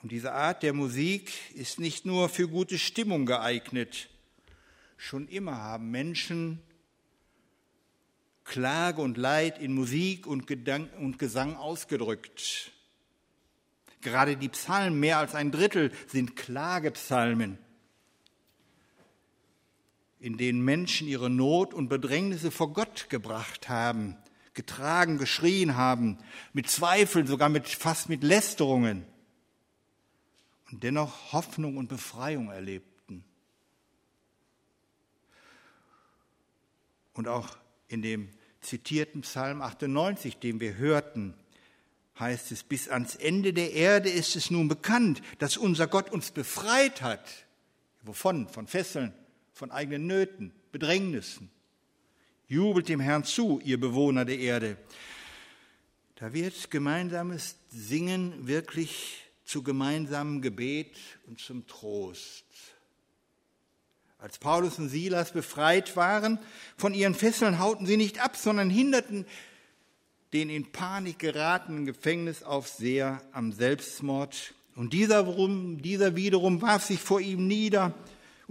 Und 0.01 0.11
diese 0.11 0.31
Art 0.33 0.63
der 0.63 0.73
Musik 0.73 1.31
ist 1.53 1.79
nicht 1.79 2.05
nur 2.05 2.29
für 2.29 2.47
gute 2.47 2.79
Stimmung 2.79 3.25
geeignet. 3.25 4.09
Schon 4.97 5.27
immer 5.27 5.57
haben 5.57 5.91
Menschen 5.91 6.61
Klage 8.43 9.01
und 9.01 9.17
Leid 9.17 9.59
in 9.59 9.73
Musik 9.73 10.25
und, 10.27 10.47
Gedank 10.47 10.91
und 10.99 11.19
Gesang 11.19 11.55
ausgedrückt. 11.55 12.71
Gerade 14.01 14.35
die 14.35 14.49
Psalmen, 14.49 14.99
mehr 14.99 15.19
als 15.19 15.35
ein 15.35 15.51
Drittel, 15.51 15.91
sind 16.07 16.35
Klagepsalmen. 16.35 17.59
In 20.21 20.37
denen 20.37 20.63
Menschen 20.63 21.07
ihre 21.07 21.29
Not 21.29 21.73
und 21.73 21.89
Bedrängnisse 21.89 22.51
vor 22.51 22.73
Gott 22.73 23.09
gebracht 23.09 23.69
haben, 23.69 24.15
getragen, 24.53 25.17
geschrien 25.17 25.75
haben, 25.75 26.19
mit 26.53 26.69
Zweifeln, 26.69 27.25
sogar 27.25 27.49
mit, 27.49 27.67
fast 27.67 28.07
mit 28.07 28.23
Lästerungen 28.23 29.03
und 30.71 30.83
dennoch 30.83 31.33
Hoffnung 31.33 31.77
und 31.77 31.89
Befreiung 31.89 32.49
erlebten. 32.49 33.25
Und 37.13 37.27
auch 37.27 37.57
in 37.87 38.03
dem 38.03 38.29
zitierten 38.61 39.21
Psalm 39.21 39.61
98, 39.63 40.37
den 40.37 40.59
wir 40.59 40.75
hörten, 40.77 41.33
heißt 42.19 42.51
es, 42.51 42.61
bis 42.61 42.89
ans 42.89 43.15
Ende 43.15 43.53
der 43.53 43.73
Erde 43.73 44.09
ist 44.09 44.35
es 44.35 44.51
nun 44.51 44.67
bekannt, 44.67 45.23
dass 45.39 45.57
unser 45.57 45.87
Gott 45.87 46.11
uns 46.11 46.29
befreit 46.29 47.01
hat. 47.01 47.27
Wovon? 48.03 48.47
Von 48.47 48.67
Fesseln, 48.67 49.13
von 49.53 49.71
eigenen 49.71 50.07
Nöten, 50.07 50.51
Bedrängnissen. 50.71 51.49
Jubelt 52.47 52.89
dem 52.89 52.99
Herrn 52.99 53.23
zu, 53.23 53.59
ihr 53.63 53.79
Bewohner 53.79 54.25
der 54.25 54.39
Erde. 54.39 54.77
Da 56.15 56.33
wird 56.33 56.69
gemeinsames 56.69 57.55
Singen 57.69 58.47
wirklich 58.47 59.23
zu 59.45 59.63
gemeinsamem 59.63 60.41
Gebet 60.41 60.97
und 61.27 61.39
zum 61.39 61.65
Trost. 61.67 62.45
Als 64.17 64.37
Paulus 64.37 64.77
und 64.77 64.89
Silas 64.89 65.31
befreit 65.31 65.95
waren 65.95 66.37
von 66.77 66.93
ihren 66.93 67.15
Fesseln, 67.15 67.57
hauten 67.57 67.87
sie 67.87 67.97
nicht 67.97 68.23
ab, 68.23 68.37
sondern 68.37 68.69
hinderten 68.69 69.25
den 70.31 70.49
in 70.49 70.71
Panik 70.71 71.19
geratenen 71.19 71.85
Gefängnisaufseher 71.85 73.21
am 73.31 73.51
Selbstmord. 73.51 74.53
Und 74.75 74.93
dieser, 74.93 75.23
dieser 75.77 76.15
wiederum 76.15 76.61
warf 76.61 76.85
sich 76.85 76.99
vor 76.99 77.19
ihm 77.19 77.47
nieder 77.47 77.93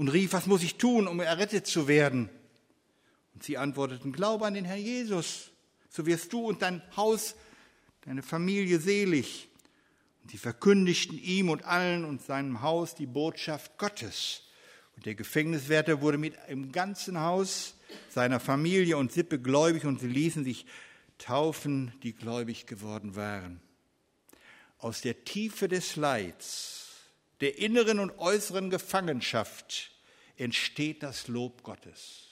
und 0.00 0.08
rief, 0.08 0.32
was 0.32 0.46
muss 0.46 0.62
ich 0.62 0.76
tun, 0.76 1.06
um 1.06 1.20
errettet 1.20 1.66
zu 1.66 1.86
werden? 1.86 2.30
Und 3.34 3.42
sie 3.42 3.58
antworteten, 3.58 4.12
glaube 4.12 4.46
an 4.46 4.54
den 4.54 4.64
Herrn 4.64 4.80
Jesus, 4.80 5.50
so 5.90 6.06
wirst 6.06 6.32
du 6.32 6.40
und 6.48 6.62
dein 6.62 6.80
Haus, 6.96 7.34
deine 8.06 8.22
Familie 8.22 8.80
selig. 8.80 9.50
Und 10.22 10.30
sie 10.30 10.38
verkündigten 10.38 11.18
ihm 11.18 11.50
und 11.50 11.66
allen 11.66 12.06
und 12.06 12.22
seinem 12.22 12.62
Haus 12.62 12.94
die 12.94 13.04
Botschaft 13.04 13.76
Gottes. 13.76 14.44
Und 14.96 15.04
der 15.04 15.14
Gefängniswärter 15.16 16.00
wurde 16.00 16.16
mit 16.16 16.32
im 16.48 16.72
ganzen 16.72 17.20
Haus 17.20 17.74
seiner 18.08 18.40
Familie 18.40 18.96
und 18.96 19.12
Sippe 19.12 19.38
gläubig 19.38 19.84
und 19.84 20.00
sie 20.00 20.08
ließen 20.08 20.44
sich 20.44 20.64
taufen, 21.18 21.92
die 22.02 22.14
gläubig 22.14 22.66
geworden 22.66 23.16
waren. 23.16 23.60
Aus 24.78 25.02
der 25.02 25.26
Tiefe 25.26 25.68
des 25.68 25.96
Leids, 25.96 26.79
der 27.40 27.58
inneren 27.58 27.98
und 27.98 28.18
äußeren 28.18 28.70
Gefangenschaft 28.70 29.90
entsteht 30.36 31.02
das 31.02 31.28
Lob 31.28 31.62
Gottes. 31.62 32.28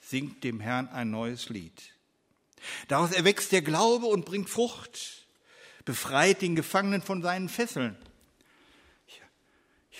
Singt 0.00 0.44
dem 0.44 0.60
Herrn 0.60 0.88
ein 0.88 1.10
neues 1.10 1.48
Lied. 1.48 1.94
Daraus 2.88 3.12
erwächst 3.12 3.52
der 3.52 3.62
Glaube 3.62 4.06
und 4.06 4.24
bringt 4.24 4.48
Frucht, 4.48 5.26
befreit 5.84 6.42
den 6.42 6.54
Gefangenen 6.54 7.02
von 7.02 7.22
seinen 7.22 7.48
Fesseln 7.48 7.96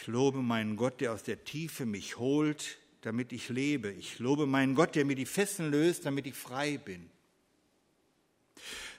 ich 0.02 0.08
lobe 0.08 0.42
meinen 0.42 0.76
Gott, 0.76 1.00
der 1.00 1.12
aus 1.12 1.22
der 1.22 1.44
Tiefe 1.44 1.86
mich 1.86 2.18
holt, 2.18 2.78
damit 3.02 3.32
ich 3.32 3.48
lebe. 3.48 3.92
Ich 3.92 4.18
lobe 4.18 4.46
meinen 4.46 4.74
Gott, 4.74 4.96
der 4.96 5.04
mir 5.04 5.14
die 5.14 5.26
Fesseln 5.26 5.70
löst, 5.70 6.06
damit 6.06 6.26
ich 6.26 6.34
frei 6.34 6.76
bin. 6.76 7.08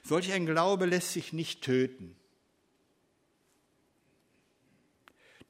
Solch 0.02 0.32
ein 0.32 0.46
Glaube 0.46 0.86
lässt 0.86 1.12
sich 1.12 1.34
nicht 1.34 1.60
töten. 1.60 2.16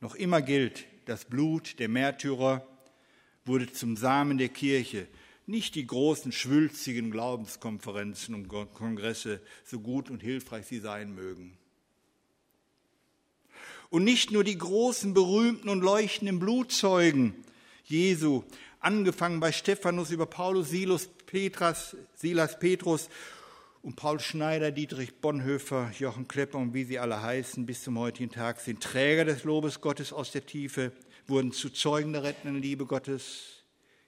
Noch 0.05 0.17
immer 0.17 0.43
gilt, 0.43 0.85
das 1.07 1.25
Blut 1.25 1.79
der 1.79 1.89
Märtyrer 1.89 2.69
wurde 3.47 3.73
zum 3.73 3.97
Samen 3.97 4.37
der 4.37 4.51
Kirche, 4.51 5.09
nicht 5.47 5.75
die 5.77 5.87
großen, 5.87 6.31
schwülzigen 6.31 7.11
Glaubenskonferenzen 7.11 8.35
und 8.35 8.49
Kongresse, 8.75 9.41
so 9.65 9.81
gut 9.81 10.11
und 10.11 10.23
hilfreich 10.23 10.67
sie 10.67 10.81
sein 10.81 11.15
mögen. 11.15 11.57
Und 13.89 14.05
nicht 14.05 14.31
nur 14.31 14.45
die 14.45 14.59
großen, 14.59 15.15
berühmten 15.15 15.71
und 15.71 15.81
leuchtenden 15.81 16.39
Blutzeugen 16.39 17.35
Jesu, 17.87 18.45
angefangen 18.81 19.41
bei 19.41 19.53
Stephanus 19.53 20.11
über 20.11 20.27
Paulus, 20.27 20.69
Silas, 20.69 21.09
Petras, 21.25 21.97
Silas 22.15 22.59
Petrus 22.59 23.09
und 23.85 23.97
Paul 23.97 24.19
Schneider, 24.19 24.71
Dietrich 24.71 25.21
Bonhoeffer, 25.21 25.93
Jochen 25.99 26.27
Klepper 26.27 26.57
und 26.57 26.73
wie 26.73 26.85
sie 26.85 26.99
alle 26.99 27.21
heißen, 27.21 27.67
bis 27.67 27.83
zum 27.83 27.99
heutigen 27.99 28.31
Tag 28.31 28.59
sind 28.61 28.83
Träger 28.83 29.27
des 29.27 29.45
Lobes 29.45 29.83
Gottes 29.83 30.11
aus 30.11 30.33
der 30.33 30.47
Tiefe, 30.47 30.91
wurden 31.27 31.53
zu 31.53 31.69
Zeugen 31.69 32.15
der 32.15 32.23
rettenden 32.23 32.63
Liebe 32.63 32.87
Gottes. 32.87 33.63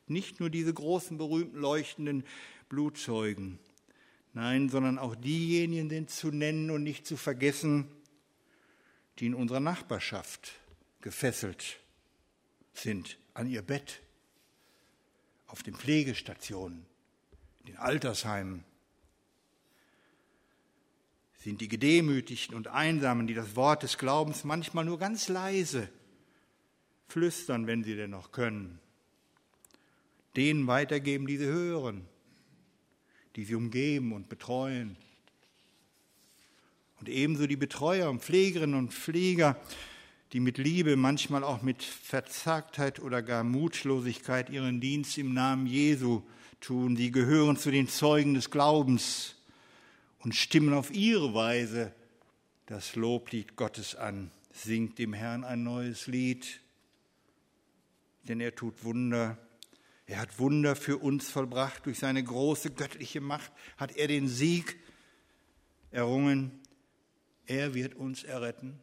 Nicht 0.07 0.41
nur 0.41 0.49
diese 0.49 0.73
großen, 0.73 1.19
berühmten, 1.19 1.59
leuchtenden 1.59 2.25
Blutzeugen, 2.71 3.59
nein, 4.33 4.71
sondern 4.71 4.99
auch 4.99 5.15
diejenigen 5.15 5.91
sind 5.91 6.09
zu 6.11 6.29
nennen 6.29 6.71
und 6.71 6.83
nicht 6.83 7.07
zu 7.07 7.19
vergessen, 7.19 7.87
die 9.19 9.27
in 9.27 9.35
unserer 9.35 9.61
Nachbarschaft 9.61 10.53
gefesselt 11.03 11.81
sind 12.73 13.19
an 13.35 13.47
ihr 13.47 13.61
Bett, 13.61 14.01
auf 15.49 15.63
den 15.63 15.75
Pflegestationen, 15.75 16.87
in 17.61 17.67
den 17.67 17.77
Altersheimen, 17.77 18.65
sind 21.47 21.61
die 21.61 21.69
Gedemütigten 21.69 22.57
und 22.57 22.67
Einsamen, 22.67 23.29
die 23.29 23.35
das 23.35 23.55
Wort 23.55 23.85
des 23.85 23.99
Glaubens 23.99 24.43
manchmal 24.43 24.85
nur 24.85 24.99
ganz 24.99 25.29
leise 25.29 25.89
flüstern, 27.07 27.69
wenn 27.69 27.85
sie 27.85 27.95
denn 27.95 28.11
noch 28.11 28.33
können, 28.33 28.81
denen 30.35 30.67
weitergeben, 30.67 31.29
die 31.29 31.37
sie 31.37 31.45
hören, 31.45 32.05
die 33.37 33.45
sie 33.45 33.55
umgeben 33.55 34.13
und 34.13 34.29
betreuen. 34.29 34.97
Und 36.99 37.09
ebenso 37.09 37.47
die 37.47 37.55
Betreuer 37.55 38.11
und 38.11 38.25
Pflegerinnen 38.25 38.77
und 38.77 38.93
Pfleger, 38.93 39.57
die 40.33 40.41
mit 40.41 40.59
Liebe, 40.59 40.97
manchmal 40.97 41.45
auch 41.45 41.63
mit 41.63 41.85
Verzagtheit 41.85 42.99
oder 42.99 43.23
gar 43.23 43.45
Mutlosigkeit 43.45 44.51
ihren 44.51 44.81
Dienst 44.81 45.17
im 45.17 45.33
Namen 45.33 45.69
Jesu 45.69 46.23
tun. 46.61 46.97
Sie 46.97 47.13
gehören 47.13 47.57
zu 47.57 47.71
den 47.71 47.87
Zeugen 47.87 48.35
des 48.35 48.51
Glaubens 48.51 49.36
und 50.21 50.35
stimmen 50.35 50.75
auf 50.75 50.91
ihre 50.91 51.35
Weise 51.35 51.95
das 52.67 52.97
Loblied 52.97 53.57
Gottes 53.57 53.95
an. 53.95 54.31
Singt 54.53 54.99
dem 54.99 55.13
Herrn 55.13 55.45
ein 55.45 55.63
neues 55.63 56.07
Lied, 56.07 56.61
denn 58.25 58.41
er 58.41 58.55
tut 58.55 58.85
Wunder. 58.85 59.39
Er 60.07 60.21
hat 60.21 60.39
Wunder 60.39 60.77
für 60.77 60.99
uns 60.99 61.29
vollbracht. 61.29 61.87
Durch 61.87 61.99
seine 61.99 62.23
große 62.23 62.71
göttliche 62.71 63.21
Macht 63.21 63.53
hat 63.77 63.97
er 63.97 64.09
den 64.09 64.29
Sieg 64.29 64.77
errungen. 65.91 66.61
Er 67.47 67.75
wird 67.75 67.95
uns 67.95 68.25
erretten. 68.25 68.81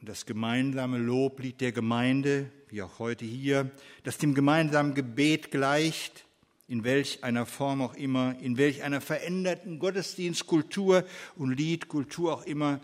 Und 0.00 0.08
das 0.08 0.26
gemeinsame 0.26 0.98
Loblied 0.98 1.60
der 1.60 1.72
Gemeinde, 1.72 2.50
wie 2.68 2.82
auch 2.82 2.98
heute 2.98 3.24
hier, 3.24 3.70
das 4.02 4.18
dem 4.18 4.34
gemeinsamen 4.34 4.94
Gebet 4.94 5.50
gleicht, 5.50 6.25
in 6.68 6.84
welch 6.84 7.22
einer 7.22 7.46
Form 7.46 7.80
auch 7.80 7.94
immer, 7.94 8.36
in 8.40 8.58
welch 8.58 8.82
einer 8.82 9.00
veränderten 9.00 9.78
Gottesdienstkultur 9.78 11.04
und 11.36 11.56
Liedkultur 11.56 12.34
auch 12.34 12.44
immer, 12.44 12.80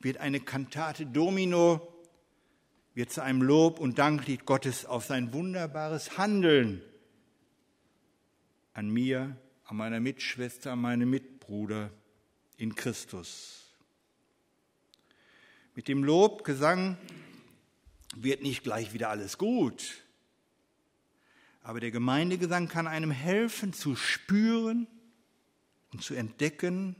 wird 0.00 0.18
eine 0.18 0.40
Kantate 0.40 1.06
Domino, 1.06 1.80
wird 2.94 3.10
zu 3.10 3.22
einem 3.22 3.42
Lob 3.42 3.80
und 3.80 3.98
Danklied 3.98 4.46
Gottes 4.46 4.86
auf 4.86 5.04
sein 5.04 5.32
wunderbares 5.32 6.16
Handeln 6.16 6.80
an 8.72 8.88
mir, 8.88 9.36
an 9.64 9.76
meiner 9.76 10.00
Mitschwester, 10.00 10.72
an 10.72 10.80
meinem 10.80 11.10
Mitbruder 11.10 11.90
in 12.56 12.74
Christus. 12.74 13.64
Mit 15.74 15.88
dem 15.88 16.04
Lobgesang 16.04 16.96
wird 18.14 18.42
nicht 18.42 18.62
gleich 18.62 18.92
wieder 18.92 19.10
alles 19.10 19.38
gut. 19.38 20.03
Aber 21.64 21.80
der 21.80 21.90
Gemeindegesang 21.90 22.68
kann 22.68 22.86
einem 22.86 23.10
helfen 23.10 23.72
zu 23.72 23.96
spüren 23.96 24.86
und 25.92 26.02
zu 26.02 26.14
entdecken, 26.14 26.94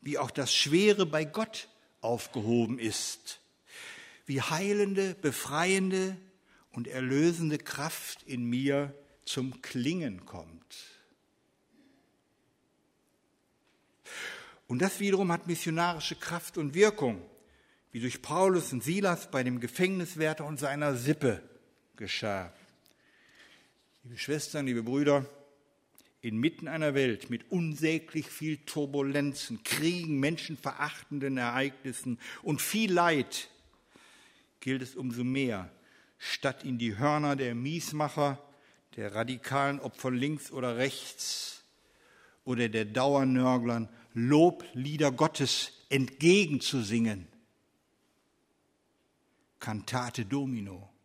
wie 0.00 0.16
auch 0.16 0.30
das 0.30 0.54
Schwere 0.54 1.04
bei 1.04 1.26
Gott 1.26 1.68
aufgehoben 2.00 2.78
ist, 2.78 3.40
wie 4.24 4.40
heilende, 4.40 5.14
befreiende 5.14 6.16
und 6.72 6.88
erlösende 6.88 7.58
Kraft 7.58 8.22
in 8.22 8.44
mir 8.44 8.94
zum 9.26 9.60
Klingen 9.60 10.24
kommt. 10.24 10.76
Und 14.66 14.80
das 14.80 14.98
wiederum 14.98 15.30
hat 15.30 15.46
missionarische 15.46 16.16
Kraft 16.16 16.56
und 16.56 16.74
Wirkung, 16.74 17.20
wie 17.92 18.00
durch 18.00 18.22
Paulus 18.22 18.72
und 18.72 18.82
Silas 18.82 19.30
bei 19.30 19.42
dem 19.42 19.60
Gefängniswärter 19.60 20.46
und 20.46 20.58
seiner 20.58 20.96
Sippe 20.96 21.42
geschah. 21.96 22.50
Liebe 24.08 24.18
Schwestern, 24.18 24.66
liebe 24.66 24.84
Brüder, 24.84 25.26
inmitten 26.20 26.68
einer 26.68 26.94
Welt 26.94 27.28
mit 27.28 27.50
unsäglich 27.50 28.28
viel 28.28 28.58
Turbulenzen, 28.58 29.64
Kriegen, 29.64 30.20
menschenverachtenden 30.20 31.38
Ereignissen 31.38 32.20
und 32.44 32.62
viel 32.62 32.92
Leid 32.92 33.50
gilt 34.60 34.82
es 34.82 34.94
umso 34.94 35.24
mehr, 35.24 35.72
statt 36.18 36.62
in 36.62 36.78
die 36.78 36.96
Hörner 36.96 37.34
der 37.34 37.56
Miesmacher, 37.56 38.40
der 38.94 39.12
radikalen 39.12 39.80
Opfer 39.80 40.12
links 40.12 40.52
oder 40.52 40.76
rechts 40.76 41.64
oder 42.44 42.68
der 42.68 42.84
Dauernörglern 42.84 43.88
Loblieder 44.14 45.10
Gottes 45.10 45.72
entgegenzusingen. 45.88 47.26
Cantate 49.58 50.24
Domino. 50.24 50.95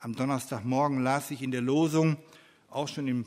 Am 0.00 0.14
Donnerstagmorgen 0.14 1.02
las 1.02 1.32
ich 1.32 1.42
in 1.42 1.50
der 1.50 1.60
Losung, 1.60 2.18
auch 2.70 2.86
schon 2.86 3.08
im 3.08 3.26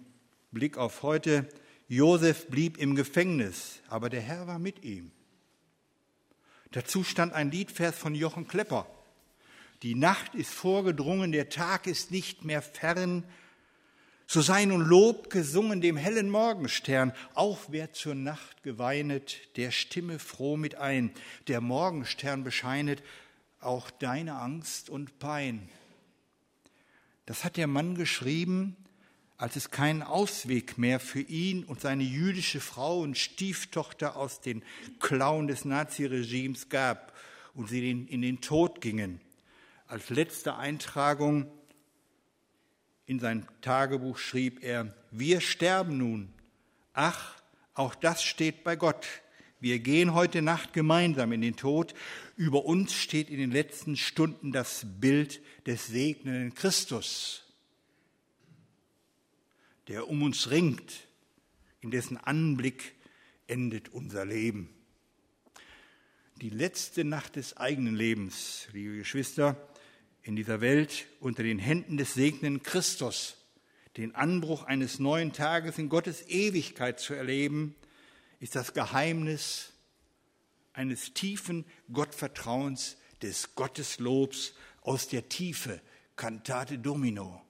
Blick 0.52 0.78
auf 0.78 1.04
heute, 1.04 1.50
Josef 1.90 2.48
blieb 2.48 2.78
im 2.78 2.96
Gefängnis, 2.96 3.82
aber 3.90 4.10
der 4.10 4.22
Herr 4.22 4.48
war 4.48 4.58
mit 4.58 4.86
ihm. 4.86 5.12
Dazu 6.72 7.04
stand 7.04 7.34
ein 7.34 7.52
Liedvers 7.52 7.98
von 7.98 8.16
Jochen 8.16 8.48
Klepper. 8.48 8.88
Die 9.84 9.96
Nacht 9.96 10.34
ist 10.34 10.54
vorgedrungen, 10.54 11.34
der 11.34 11.50
Tag 11.50 11.88
ist 11.88 12.12
nicht 12.12 12.46
mehr 12.46 12.62
fern. 12.62 13.26
So 14.26 14.40
sei 14.40 14.64
nun 14.64 14.86
Lob 14.86 15.30
gesungen 15.30 15.82
dem 15.82 15.98
hellen 15.98 16.30
Morgenstern. 16.30 17.12
Auch 17.34 17.60
wer 17.68 17.92
zur 17.92 18.16
Nacht 18.16 18.64
geweinet, 18.64 19.58
der 19.58 19.72
stimme 19.72 20.20
froh 20.20 20.56
mit 20.56 20.76
ein. 20.76 21.12
Der 21.50 21.60
Morgenstern 21.60 22.46
bescheinet 22.46 23.04
auch 23.60 23.92
deine 23.92 24.36
Angst 24.36 24.90
und 24.90 25.20
Pein. 25.20 25.68
Das 27.26 27.44
hat 27.44 27.58
der 27.58 27.68
Mann 27.68 27.96
geschrieben, 27.96 28.76
als 29.38 29.56
es 29.56 29.72
keinen 29.72 30.04
Ausweg 30.04 30.78
mehr 30.78 31.00
für 31.00 31.22
ihn 31.22 31.64
und 31.64 31.82
seine 31.82 32.04
jüdische 32.04 32.60
Frau 32.60 33.02
und 33.02 33.18
Stieftochter 33.18 34.16
aus 34.16 34.42
den 34.42 34.64
Klauen 35.00 35.48
des 35.48 35.66
Naziregimes 35.66 36.70
gab 36.70 37.14
und 37.56 37.68
sie 37.68 37.90
in 37.90 38.22
den 38.22 38.42
Tod 38.42 38.82
gingen. 38.82 39.20
Als 39.88 40.10
letzte 40.10 40.58
Eintragung 40.58 41.52
in 43.06 43.20
sein 43.20 43.48
Tagebuch 43.62 44.18
schrieb 44.18 44.64
er, 44.64 44.94
wir 45.12 45.42
sterben 45.42 45.98
nun. 45.98 46.32
Ach, 46.94 47.36
auch 47.74 47.96
das 47.96 48.24
steht 48.24 48.64
bei 48.64 48.76
Gott. 48.76 49.08
Wir 49.60 49.80
gehen 49.80 50.14
heute 50.14 50.42
Nacht 50.42 50.74
gemeinsam 50.74 51.32
in 51.32 51.42
den 51.42 51.56
Tod. 51.56 51.94
Über 52.42 52.66
uns 52.66 52.94
steht 52.94 53.30
in 53.30 53.38
den 53.38 53.52
letzten 53.52 53.96
Stunden 53.96 54.52
das 54.52 54.84
Bild 55.00 55.42
des 55.68 55.86
segnenden 55.86 56.56
Christus 56.56 57.44
der 59.88 60.08
um 60.08 60.24
uns 60.24 60.50
ringt, 60.50 61.06
in 61.82 61.92
dessen 61.92 62.16
Anblick 62.16 62.96
endet 63.48 63.90
unser 63.90 64.26
Leben. 64.26 64.70
Die 66.38 66.50
letzte 66.50 67.04
Nacht 67.04 67.36
des 67.36 67.58
eigenen 67.58 67.96
Lebens, 67.96 68.70
liebe 68.72 68.96
Geschwister, 68.96 69.58
in 70.24 70.38
dieser 70.38 70.62
Welt 70.62 71.08
unter 71.20 71.44
den 71.44 71.60
Händen 71.60 71.98
des 71.98 72.14
segnenden 72.14 72.64
Christus, 72.64 73.36
den 73.98 74.16
Anbruch 74.16 74.64
eines 74.64 74.98
neuen 74.98 75.34
Tages 75.34 75.78
in 75.78 75.90
Gottes 75.90 76.26
Ewigkeit 76.30 77.02
zu 77.02 77.14
erleben, 77.14 77.76
ist 78.40 78.56
das 78.56 78.74
Geheimnis 78.74 79.74
eines 80.74 81.14
tiefen 81.14 81.66
Gottvertrauens, 81.92 82.98
des 83.22 83.56
Gotteslobs 83.56 84.54
aus 84.82 85.08
der 85.08 85.30
Tiefe, 85.30 85.82
Cantate 86.16 86.80
Domino. 86.80 87.42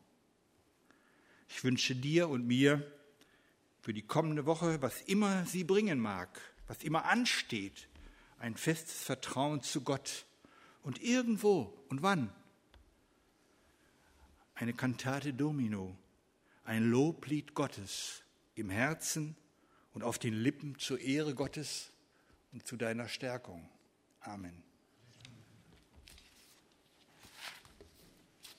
Ich 1.49 1.63
wünsche 1.63 1.95
dir 1.95 2.29
und 2.29 2.45
mir 2.45 2.85
für 3.81 3.93
die 3.93 4.01
kommende 4.01 4.45
Woche, 4.45 4.81
was 4.81 5.01
immer 5.01 5.45
sie 5.45 5.63
bringen 5.63 5.99
mag, 5.99 6.41
was 6.67 6.83
immer 6.83 7.05
ansteht, 7.05 7.87
ein 8.37 8.55
festes 8.55 9.03
Vertrauen 9.03 9.61
zu 9.61 9.81
Gott 9.81 10.25
und 10.83 11.01
irgendwo 11.01 11.73
und 11.89 12.01
wann 12.01 12.33
eine 14.55 14.73
Kantate 14.73 15.33
Domino, 15.33 15.97
ein 16.63 16.83
Loblied 16.89 17.55
Gottes 17.55 18.21
im 18.55 18.69
Herzen 18.69 19.35
und 19.93 20.03
auf 20.03 20.19
den 20.19 20.33
Lippen 20.33 20.77
zur 20.77 20.99
Ehre 20.99 21.33
Gottes 21.33 21.90
und 22.51 22.65
zu 22.65 22.77
deiner 22.77 23.07
Stärkung. 23.07 23.69
Amen. 24.21 24.70